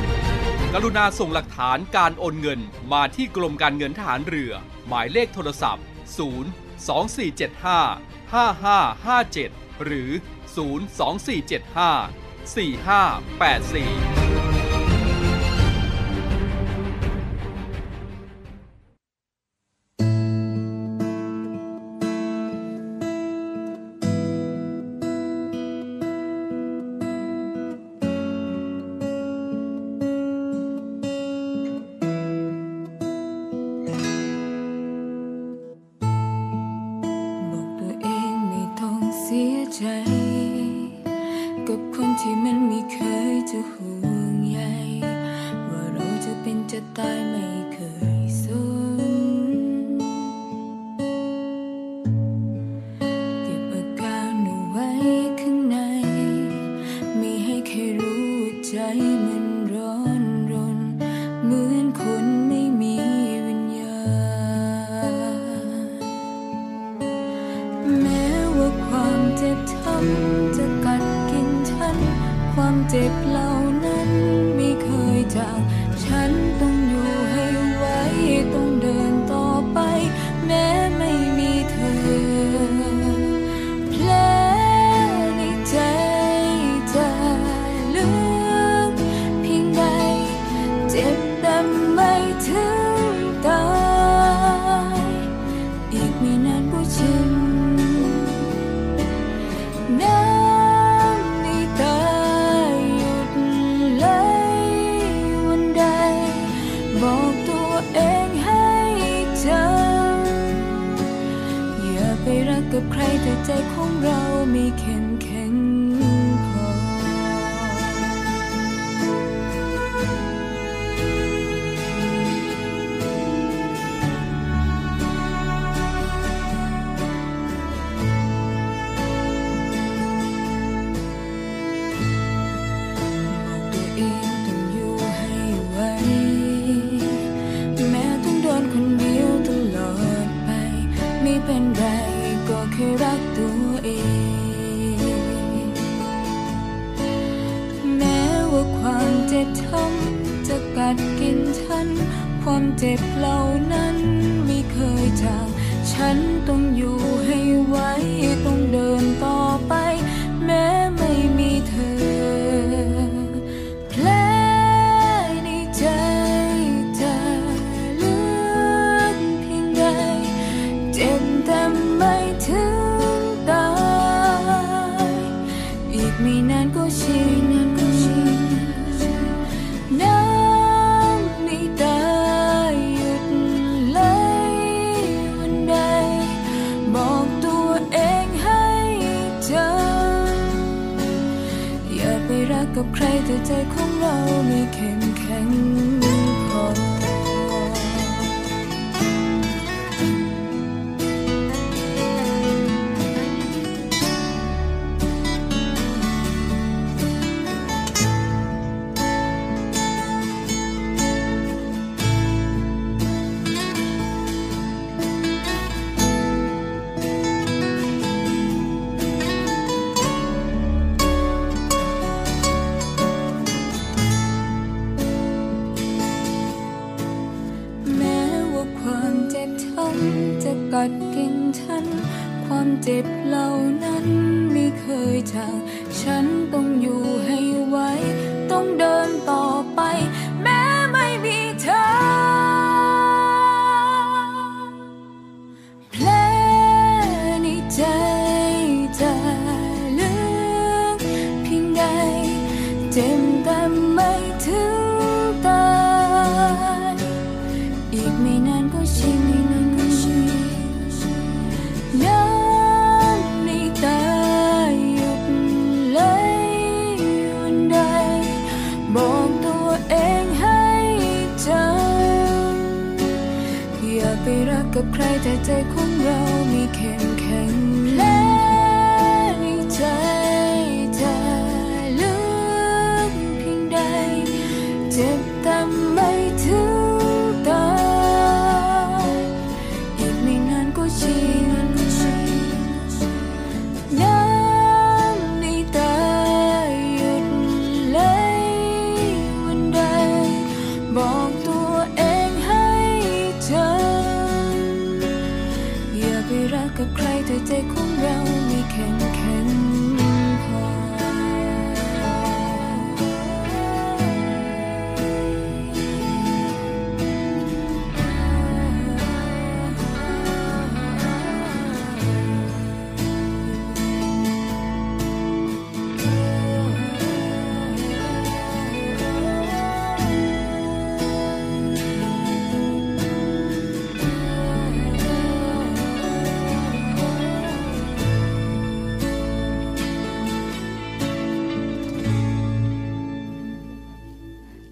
[0.75, 2.59] กรุณาส่งหลักฐานการโอนเงิน
[2.93, 4.53] มาที่กรมการเงินฐานเรือ
[4.87, 5.83] หมายเลขโทรศัพท์
[6.39, 7.67] 0 2 4 7 5
[8.33, 9.51] 5 5 5 7
[9.85, 10.09] หรือ
[10.55, 14.30] 02475 4584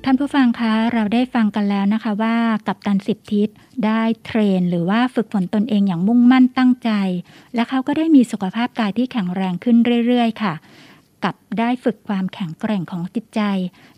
[0.09, 2.35] านผู้ฟังคะ เราได้ฟังกันแล้วนะคะว่า
[2.67, 3.49] กัปตันสิบทิศ
[3.85, 6.91] ได้เทรน หรือว่าฝึกฝนตนเองอย่างมุ่งมั่นตั้งใจ
[7.55, 10.53] และเขาก็ได้มีสุขภาพกายที่แข็งแรงขึ้นเรื่อย ๆ ค่ะ
[11.23, 13.41] กับได้ฝึกความแข็งแกร่งของจิตใจ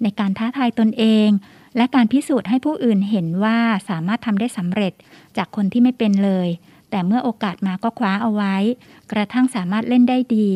[0.02, 1.30] ในการท้าทายตนเอง
[1.78, 3.58] และการพิสูจน์ให้ผู้อื่นเห็นว่า
[3.90, 4.94] สามารถทำได้สำเร็จ
[5.38, 6.48] จากคนที่ไม่เป็นเลย
[6.90, 8.56] แต่เมื่อโอกาสมาก็คว้าเอาไว้
[9.12, 10.48] กระทั่งสามารถเล่นได้ดี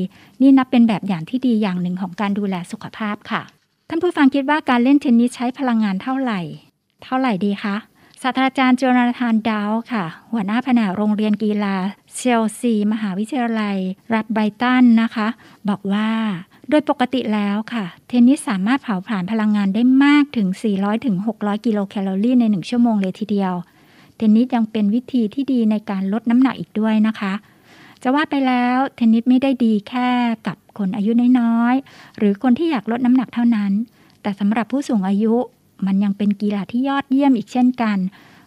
[0.42, 3.55] นี่นับเป็นแบบอย่างที่ดีอย่างหนึ่งของการดูแลสุขภาพค่ะ
[3.90, 6.40] ท่านผู้ฟังคิดว่าการเล่นเทนนิสใช้พลังงานเท่าไหร่
[7.04, 7.76] เท่าไหร่ดีคะ
[8.22, 11.76] ศาสตราจารย์โจนาธานดาวค่ะ หัวหน้าแผนกโรงเรียนกีฬา
[12.16, 13.78] เชลซี มหาวิทยาลัย
[14.14, 15.28] รัฐไบตันนะคะ
[15.70, 16.10] บอกว่า
[16.70, 23.54] โดยปกติแล้วค่ะ เทนนิสสามารถเผาผลาญพลังงานได้มากถึง 400ถึง600 กิโลแคลอรี่ใน 1 ชั่วโมงเลยทีเดียว
[24.18, 27.34] เทนนิสยังเป็นวิธีที่ดีในการลดน้ำหนักอีกด้วยนะคะ
[28.04, 30.10] จะว่าไปแล้วเทนนิสไม่ได้ดีแค่
[30.48, 33.72] กับ คนอายุน้อยๆ หรือคนที่อยากลดน้ำหนักเท่านั้น
[34.22, 35.36] แต่สำหรับผู้สูงอายุ
[35.86, 37.98] มันยังเป็นกีฬาที่ยอดเยี่ยมอีกเช่นกัน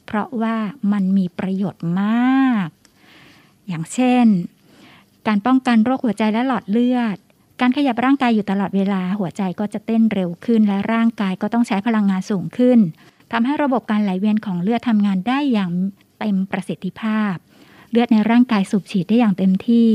[0.06, 0.56] เพราะว่า
[0.92, 2.68] มันมีประโยชน์มาก
[3.68, 4.26] อย่างเช่น
[5.26, 7.16] การป้องกันโรคหัวใจและหลอดเลือด
[7.60, 12.78] การขยับร่างกายอยู่ตลอดเวลาหัวใจก็จะเต้นเร็วขึ้น และร่างกายก็ต้องใช้พลังงานสูงขึ้น
[13.32, 15.70] ทำให้ระบบการไหลเวียนของเลือดทำงานได้อย่าง
[16.18, 17.34] เต็มประสิทธิภาพ
[17.90, 19.88] เลือดในร่างกายสูบฉีดได้อย่างเต็มที่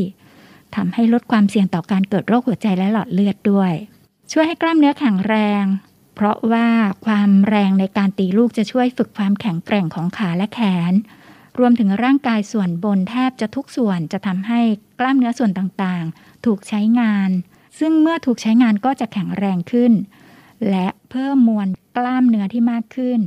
[0.75, 3.73] ทำให้ลดความเสี่ยงต่อการเกิดโรคหัวใจและหลอดเลือดด้วย
[4.31, 5.63] ช่วยให้กล้ามเนื้อแข็งแรง
[6.15, 6.67] เพราะว่า
[7.05, 10.59] ความแรงในการตีลูกจะช่วยฝึกความแข็งแกร่งของขาและแข
[10.91, 10.93] น
[11.59, 14.62] รวมถึงร่างกายส่วนบนแทบจะทุกส่วนจะทำให้
[14.99, 17.29] กล้ามเนื้อส่วนต่างๆ ถูกใช้งาน
[17.79, 19.91] ซึ่งเมื่อถูกใช้งานก็จะแข็งแรงขึ้น
[20.69, 23.19] และเพิ่มมวลกล้ามเนื้อที่มากขึ้น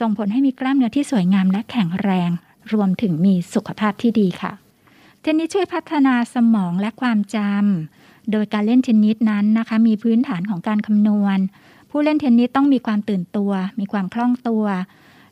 [0.00, 2.30] ส่งผลให้มีกล้ามเนื้อที่สวยงามและแข็งแรง
[2.72, 4.52] รวมถึงมีสุขภาพที่ดีค่ะ
[5.22, 11.38] เทนนิสช่วยพัฒนาสมองและความจำ โดยการเล่นเทนนิสนั้นนะคะ มีพื้นฐานของการคำนวณ
[11.90, 14.64] ผู้เล่นเทนนิสต้องมีความตื่นตัว มีความคล่องตัว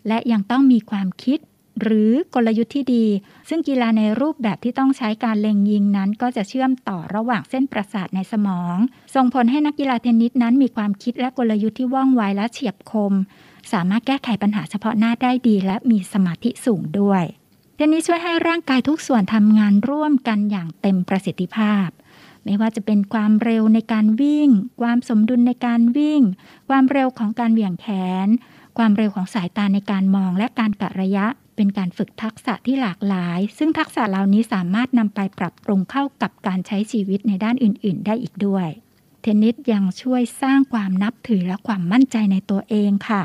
[0.09, 1.39] และยังต้องมีความคิด
[1.83, 3.07] หรือกลยุทธ์ที่ดี
[3.49, 8.77] ซึ่งกีฬาในรูปแบบที่ต้องใช้การเล็งยิงนั้น ก็จะเชื่อมต่อระหว่างเส้นประสาทในสมอง
[9.15, 13.13] ส่งผลให้นักกีฬาเทนนิสนั้น มีความคิดและกลยุทธ์ที่ว่องไวและเฉียบคม
[13.73, 17.25] สามารถแก้ไขปัญหาเฉพาะหน้าได้ดี และมีสมาธิสูงด้วย
[17.79, 21.89] เทนนิสช่วยให้ร่างกายทุกส่วนทำงานร่วมกันอย่างเต็มประสิทธิภาพ
[22.45, 24.49] ไม่ว่าจะเป็นความเร็วในการวิ่ง
[24.83, 26.23] ความสมดุลในการวิ่ง
[26.69, 27.87] ความเร็วของการเหวี่ยงแข
[28.27, 28.29] น
[28.79, 38.69] ความเร็วของสายตาในการมองและการกะระยะ เป็นการฝึกทักษะที่หลากหลาย ซึ่งทักษะเหล่านี้สามารถนำไปปรับปรุงเข้ากับการใช้ชีวิตในด้านอื่น ๆ ได้อีกด้วย
[39.23, 43.23] เทนนิสยังช่วยสร้างความนับถือและความมั่นใจในตัวเองค่ะ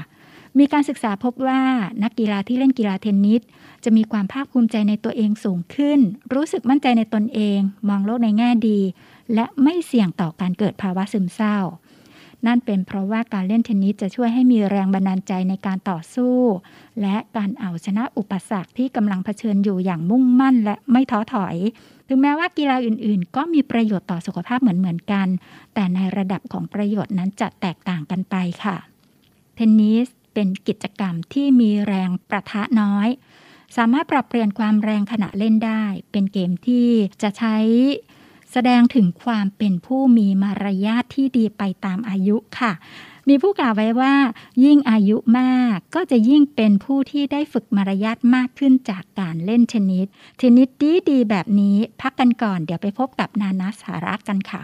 [0.59, 1.61] มีการศึกษาพบว่า
[2.03, 3.41] นักกีฬาที่เล่นกีฬาเทนนิส
[3.83, 5.99] จะมีความภาคภูมิใจในตัวเองสูงขึ้น
[6.33, 8.79] รู้สึกมั่นใจในตนเอง มองโลกในแง่ดี
[9.33, 11.57] และไม่เสี่ยงต่อการเกิดภาวะซึมเศร้า
[12.47, 16.37] นั่นเป็นเพราะว่าการเล่นเทนนิสจะช่วยให้มีแรงบันดาลใจในการต่อสู้
[17.01, 21.55] และการเอาชนะอุปสรรคที่กำลังเผชิญอยู่อย่างมุ่งมั่นและไม่ท้อถอย
[22.07, 25.27] ถึงแม้ว่ากีฬาอื่นๆ ก็มีประโยชน์ต่อสุขภาพเหมือนๆกัน
[25.73, 28.77] แต่ในระดับของประโยชน์นั้นจะแตกต่างกันไปค่ะ
[29.55, 33.07] เทนนิส เป็นกิจกรรมที่มีแรงประทะน้อย
[33.77, 36.87] สามารถปรับเปลี่ยนความแรงขณะเล่นได้ เป็นเกมที่
[37.21, 37.57] จะใช้
[38.51, 42.71] แสดงถึงความเป็นผู้มีมารยาทที่ดีไปตามอายุค่ะ
[43.29, 44.13] มีผู้กล่าวไว้ว่า
[44.63, 50.07] ยิ่งอายุมากก็จะยิ่งเป็นผู้ที่ได้ฝึกมารยาทมากขึ้นจากการเล่นเทนนิส
[50.37, 54.63] เทนนิสดีดีๆแบบนี้พักกันก่อน เดี๋ยวไปพบกับนานาสาระกันค่ะ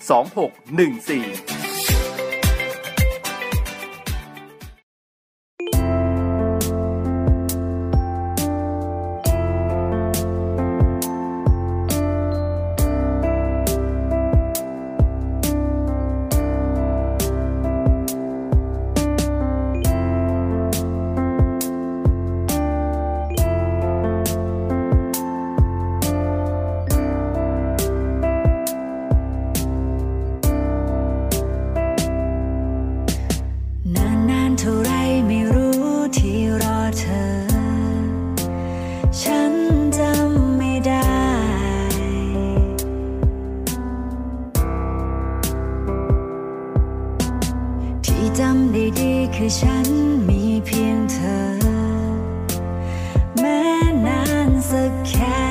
[0.00, 1.57] 2614
[48.20, 49.86] ที่จำได้ดีคือฉัน
[50.28, 51.38] มีเพียงเธอ
[53.38, 53.62] แม้
[54.06, 55.47] นานสักแค่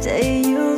[0.00, 0.69] day you.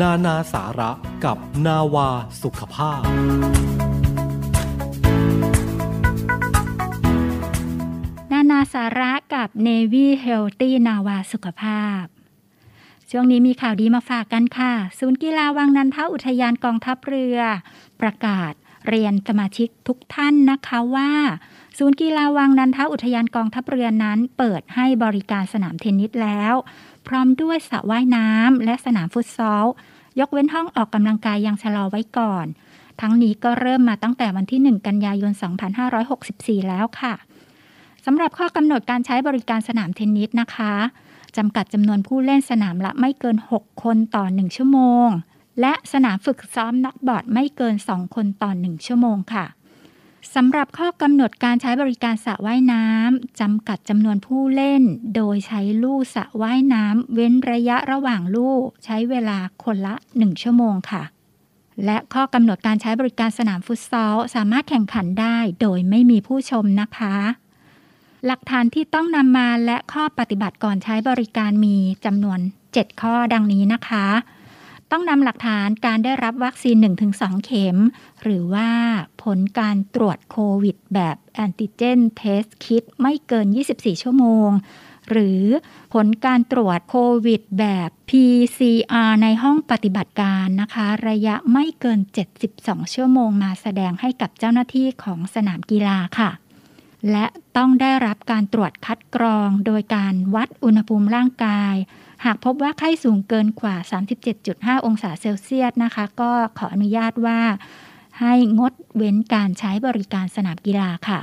[0.00, 0.90] นานาสาระ
[1.24, 2.08] กับนาวา
[2.42, 3.02] สุขภาพ
[8.32, 12.02] นานาสาระกับเนวี่เฮลตี้นาวาสุขภาพ
[13.10, 17.38] ช่วงนี้มีข่าวดีมาฝากกันค่ะ ศูนย์กีฬาวังนันทอุทยานกองทัพเรือ
[18.00, 18.52] ประกาศ
[18.88, 21.10] เรียนสมาชิกทุกท่านนะคะว่า
[21.78, 26.54] ศูนย์กีฬาวังนันทอุทยานกองทัพเรือนั้น เปิดให้บริการสนามเทนนิสแล้ว
[27.08, 29.66] พร้อมด้วยสระว่ายน้ำและสนามฟุตซอล
[30.20, 32.46] ยกเว้นห้องออกกำลังกายยังชะลอไว้ก่อน
[33.00, 35.32] ทั้งนี้ก็เริ่มมาตั้งแต่วันที่ 1 กันยายน
[36.00, 37.14] 2564 แล้วค่ะ
[38.04, 40.74] สำหรับข้อกำหนดการใช้บริการสนามเทนนิสนะคะ
[41.36, 45.08] จำกัดจำนวนผู้เล่นสนามละไม่เกิน 6 คนต่อ 1 ชั่วโมง
[45.60, 49.46] และสนามฝึกซ้อมนักบอร์ดไม่เกิน 2 คนต่อ 1 ชั่วโมงค่ะ
[50.34, 54.82] สำหรับข้อกำหนดการใช้บริการสระว่ายน้ำจำกัดจำนวนผู้เล่น
[55.16, 61.02] โดยใช้ลู่สระว่ายน้ำเว้นระยะระหว่างลู่ใช้เวลาคนละ 1 ชั่วโมงค่ะ
[61.84, 67.16] และข้อกำหนดการใช้บริการสนามฟุตซอล สามารถแข่งขันได้โดยไม่มีผู้ชมนะคะ
[68.26, 72.38] หลักฐานที่ต้องนำมาและข้อปฏิบัติก่อนใช้บริการมีจำนวน
[72.70, 74.06] 7 ข้อดังนี้นะคะ
[74.90, 76.76] ต้องนำหลักฐานการได้รับวัคซีน
[77.12, 77.76] 1-2 เข็ม
[78.22, 78.70] หรือว่า
[79.22, 84.50] ผลการตรวจโควิด แบบแอนติเจนเทสคิดไม่เกิน 24 ชั่วโมง
[85.10, 85.42] หรือ
[85.94, 92.00] ผลการตรวจโควิด แบบ PCR ในห้องปฏิบัติการนะคะ ระยะไม่เกิน
[92.46, 96.30] 72 ชั่วโมงมาแสดงให้กับเจ้าหน้าที่ของสนามกีฬาค่ะ
[97.10, 97.26] และ
[97.56, 101.74] ต้องได้รับการตรวจคัดกรองโดยการวัดอุณหภูมิร่างกาย
[102.24, 103.76] หากพบว่าไข้สูงเกินกว่า
[104.30, 107.40] 37.5 องศาเซลเซียสนะคะ ก็ขออนุญาตว่า
[108.20, 111.20] ให้งดเว้นการใช้บริการสนามกีฬาค่ะ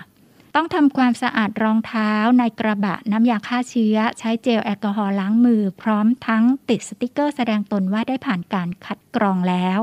[0.55, 9.79] ต้องทำความสะอาดรองเท้าในกระบะน้ำยาฆ่าเชื้อ ใช้เจลแอลกอฮอล์ล้างมือ พร้อมทั้งติดสติกเกอร์แสดงตนว่าได้ผ่านการคัดกรองแล้ว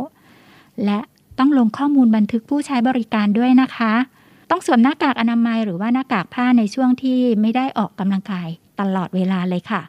[0.85, 1.01] และ
[1.39, 3.95] ต้องลงข้อมูลบันทึกผู้ใช้บริการด้วยนะคะ
[4.51, 8.49] ต้องสวมหน้ากากอนามัยหรือว่าหน้ากากผ้าในช่วงที่ไม่ได้ออกกำลังกาย
[8.81, 9.83] ตลอดเวลาเลยค่ะ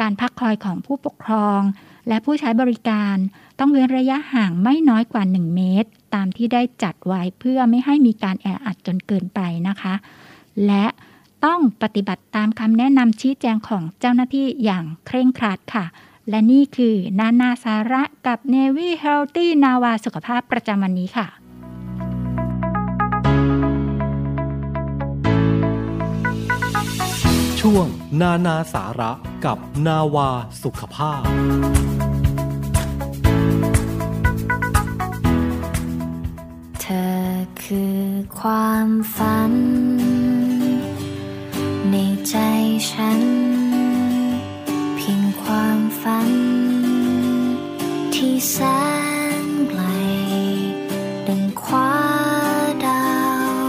[0.00, 1.60] การพักคอยของผู้ปกครอง
[2.08, 3.16] และผู้ใช้บริการ
[3.58, 9.94] ต้องเว้นระยะห่างไม่น้อยกว่า 1 เมตร ตามที่ได้จัดไว้เพื่อไม่ให้มีการแออัดจนเกินไปนะคะ
[10.66, 10.86] และ
[11.44, 15.84] ต้องปฏิบัติตามคำแนะนำชี้แจงของเจ้าหน้าที่อย่างเคร่งครัดค่ะ
[16.30, 21.26] และนี่คือนานาสาระกับ Navy Healthy นาวาสุขภาพประจำวันนี้ค่ะ
[27.64, 27.86] ช่วง
[28.20, 29.12] นานาสาระ
[29.44, 30.30] กับนาวา
[30.62, 31.22] สุขภาพ
[36.80, 36.86] เธ
[37.20, 37.28] อ
[37.62, 38.02] คือ
[38.38, 39.52] ความฝัน
[41.90, 41.96] ใน
[42.28, 42.36] ใจ
[42.90, 43.22] ฉัน
[44.96, 46.30] เพียงความฝัน
[48.14, 48.56] ที่แส
[49.44, 49.82] นไกล
[51.26, 51.92] ดังคว้า
[52.86, 53.06] ดา
[53.62, 53.66] ว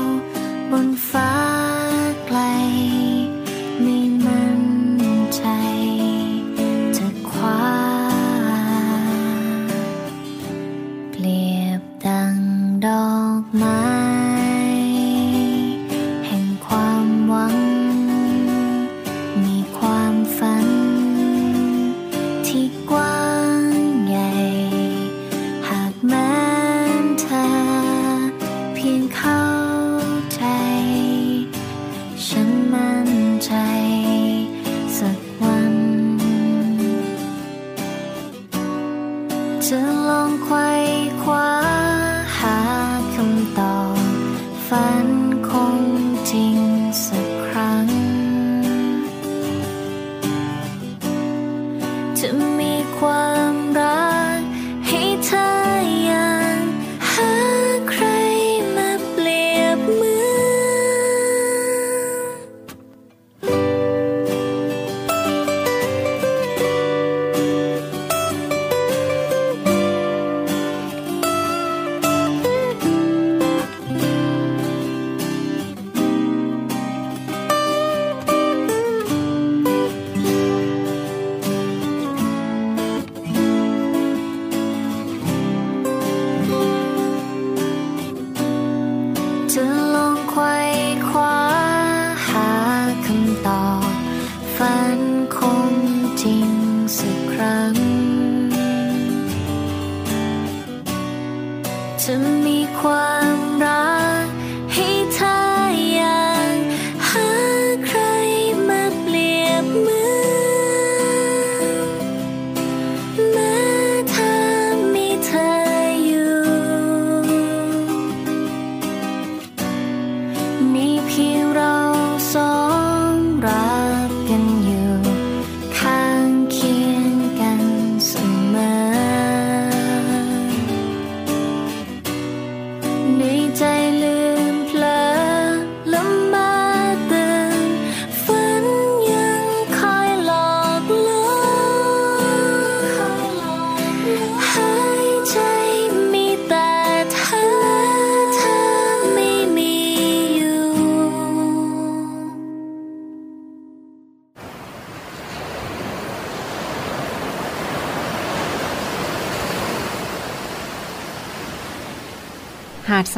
[0.71, 1.38] บนฟ้า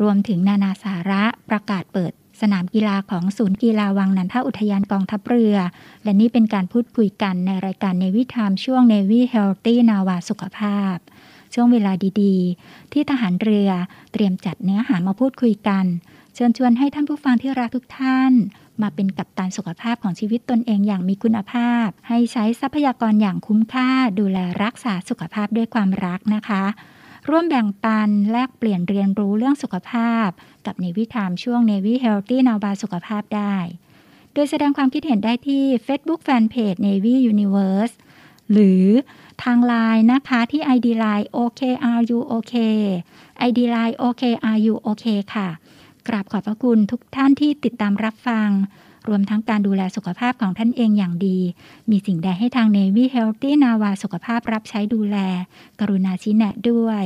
[0.00, 5.56] รวมถึงนานาสาระประกาศเปิดสนามกีฬาของศูนย์กีฬาวังนันทอุทยานกองทัพเรือ
[6.04, 10.96] และนี่เป็นการพูดคุยกันในรายการ Navy Time ช่วง Navy Healthy นาวาสุขภาพ
[11.54, 11.92] ช่วงเวลา
[12.22, 13.70] ดีๆ ที่ทหารเรือ
[14.12, 15.84] เตรียมจัดเนื้อหามาพูดคุยกัน
[16.34, 18.32] เชิญชวนให้ท่านผู้ฟังที่รักทุกท่าน
[18.82, 26.64] มาเป็นกัปตันสุขภาพของชีวิตตนเองอย่างมีคุณภาพ ให้ใช้ทรัพยากรอย่างคุ้มค่า ดูแลรักษาสุขภาพด้วยความรักนะคะ
[27.28, 30.28] ร่วมแบ่งปันแลกเปลี่ยนเรียนรู้เรื่องสุขภาพ
[30.66, 33.56] กับในวิถามช่วง Navy Healthy นาวาสุขภาพได้
[34.32, 37.94] โดยแสดงความคิดเห็นได้ที่ Facebook Fanpage Navy Universe
[38.52, 38.84] หรือ
[39.42, 42.54] ทางไลน์นะคะที่ ID Line OKRUOK
[43.48, 45.04] ID Line OKRUOK
[45.34, 45.48] ค่ะ
[46.08, 48.48] กราบขอบพระคุณทุกท่านที่ติดตามรับฟัง
[49.08, 51.38] รวมทั้งการดูแลสุขภาพของท่านเองอย่างดี
[51.90, 55.16] มีสิ่งใดให้ทาง Navy Healthy นาวาสุขภาพรับใช้ดูแล
[55.80, 57.02] กรุณาชี้แนะด้วย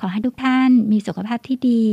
[0.00, 1.84] ขอให้ทุกท่านมีสุขภาพที่ดี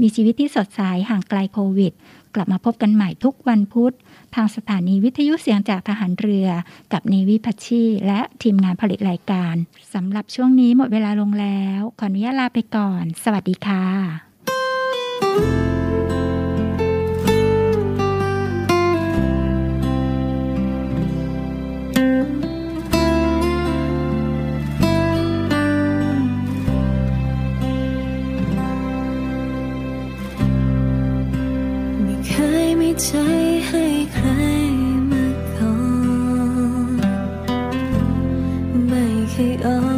[0.00, 0.80] มีชีวิตที่สดใส
[1.10, 1.92] ห่างไกลโควิด
[2.34, 3.94] กลับมาพบกันใหม่ทุกวันพุธ
[4.34, 6.48] ทางสถานีวิทยุเสียงจากทหารเรือ
[6.92, 9.54] กับเนวิพัชชีและทีมงานผลิตรายการ
[9.94, 13.84] สำหรับช่วงนี้หมดเวลาลงแล้ว ขออนุญาตลาไปก่อน สวัสดีค่ะ
[14.46, 15.65] ไม่
[33.02, 33.10] ใจ
[33.68, 34.28] ให้ใคร
[35.10, 35.26] มา
[35.58, 35.76] ก่อ
[36.88, 37.02] น
[38.88, 39.95] ไม่เคยอ่อน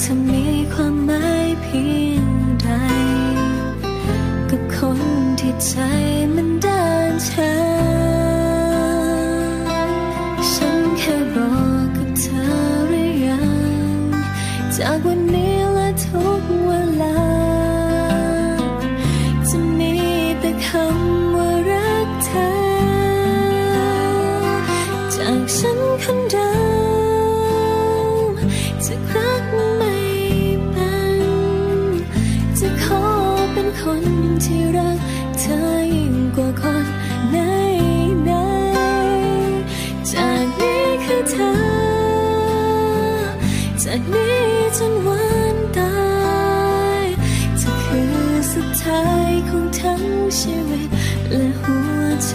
[0.00, 2.28] เธอมีความหมายเพียง
[2.62, 2.68] ใด
[4.50, 4.98] กับคน
[5.40, 5.72] ที่ใจ
[6.34, 7.54] มันเดินช้า
[10.50, 11.54] ฉันแค่รอ
[11.96, 12.48] กับเธอ
[12.88, 14.00] หรือยัง
[14.76, 15.57] จากวันนี้
[44.78, 45.96] จนวันตา
[47.02, 47.04] ย
[47.58, 48.12] เธอคือ
[48.52, 50.02] สุดท้ายของทั้ง
[50.38, 50.88] ชีวิต
[51.30, 52.34] และหัวใจ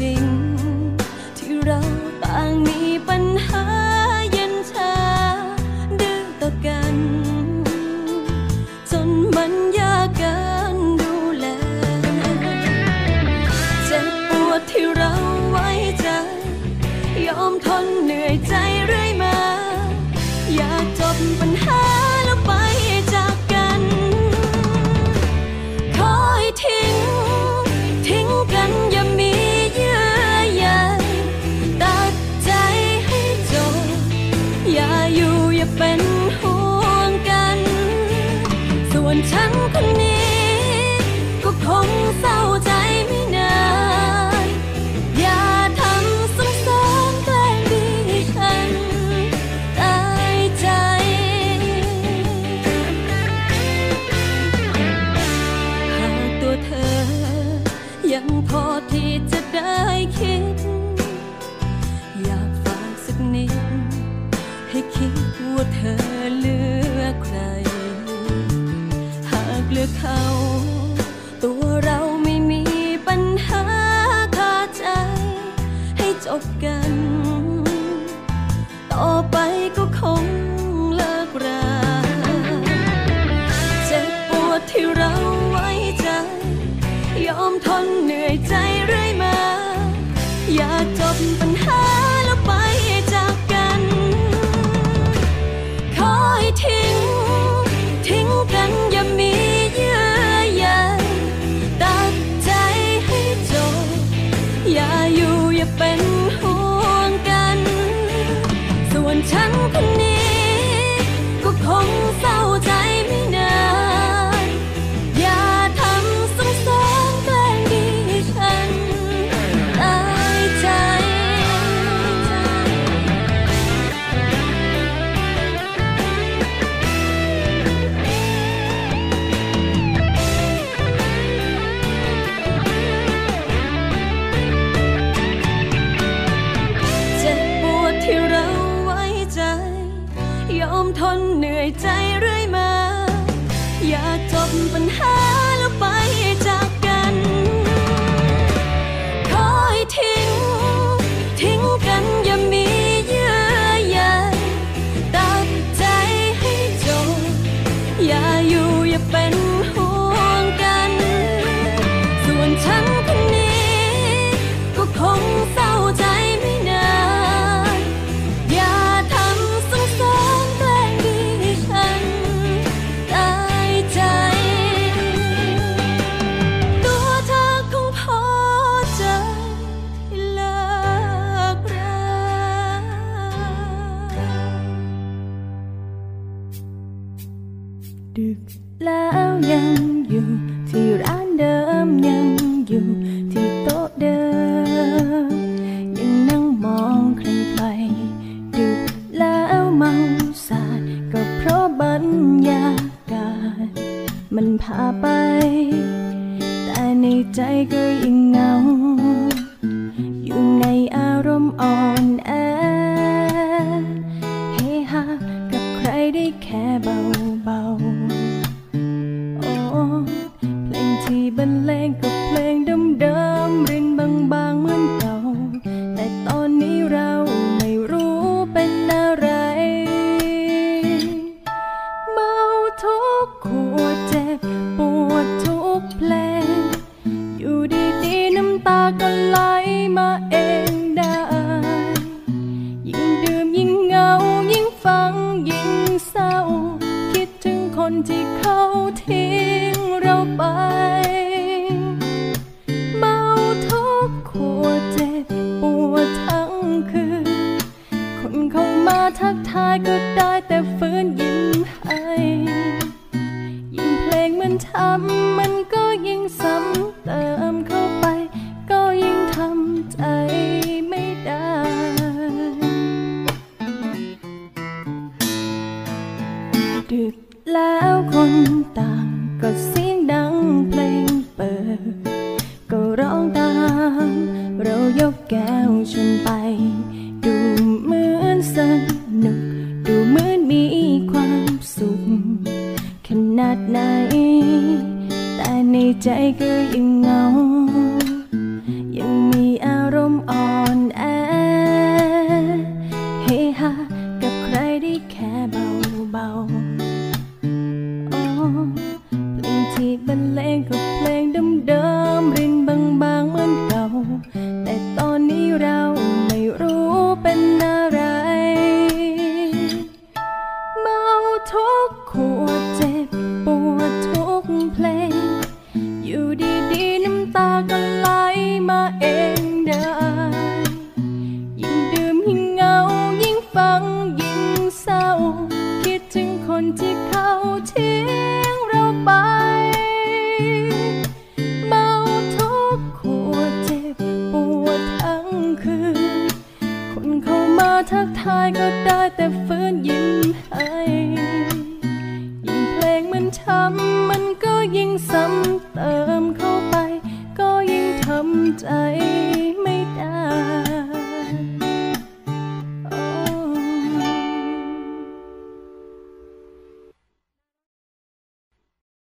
[0.00, 0.37] บ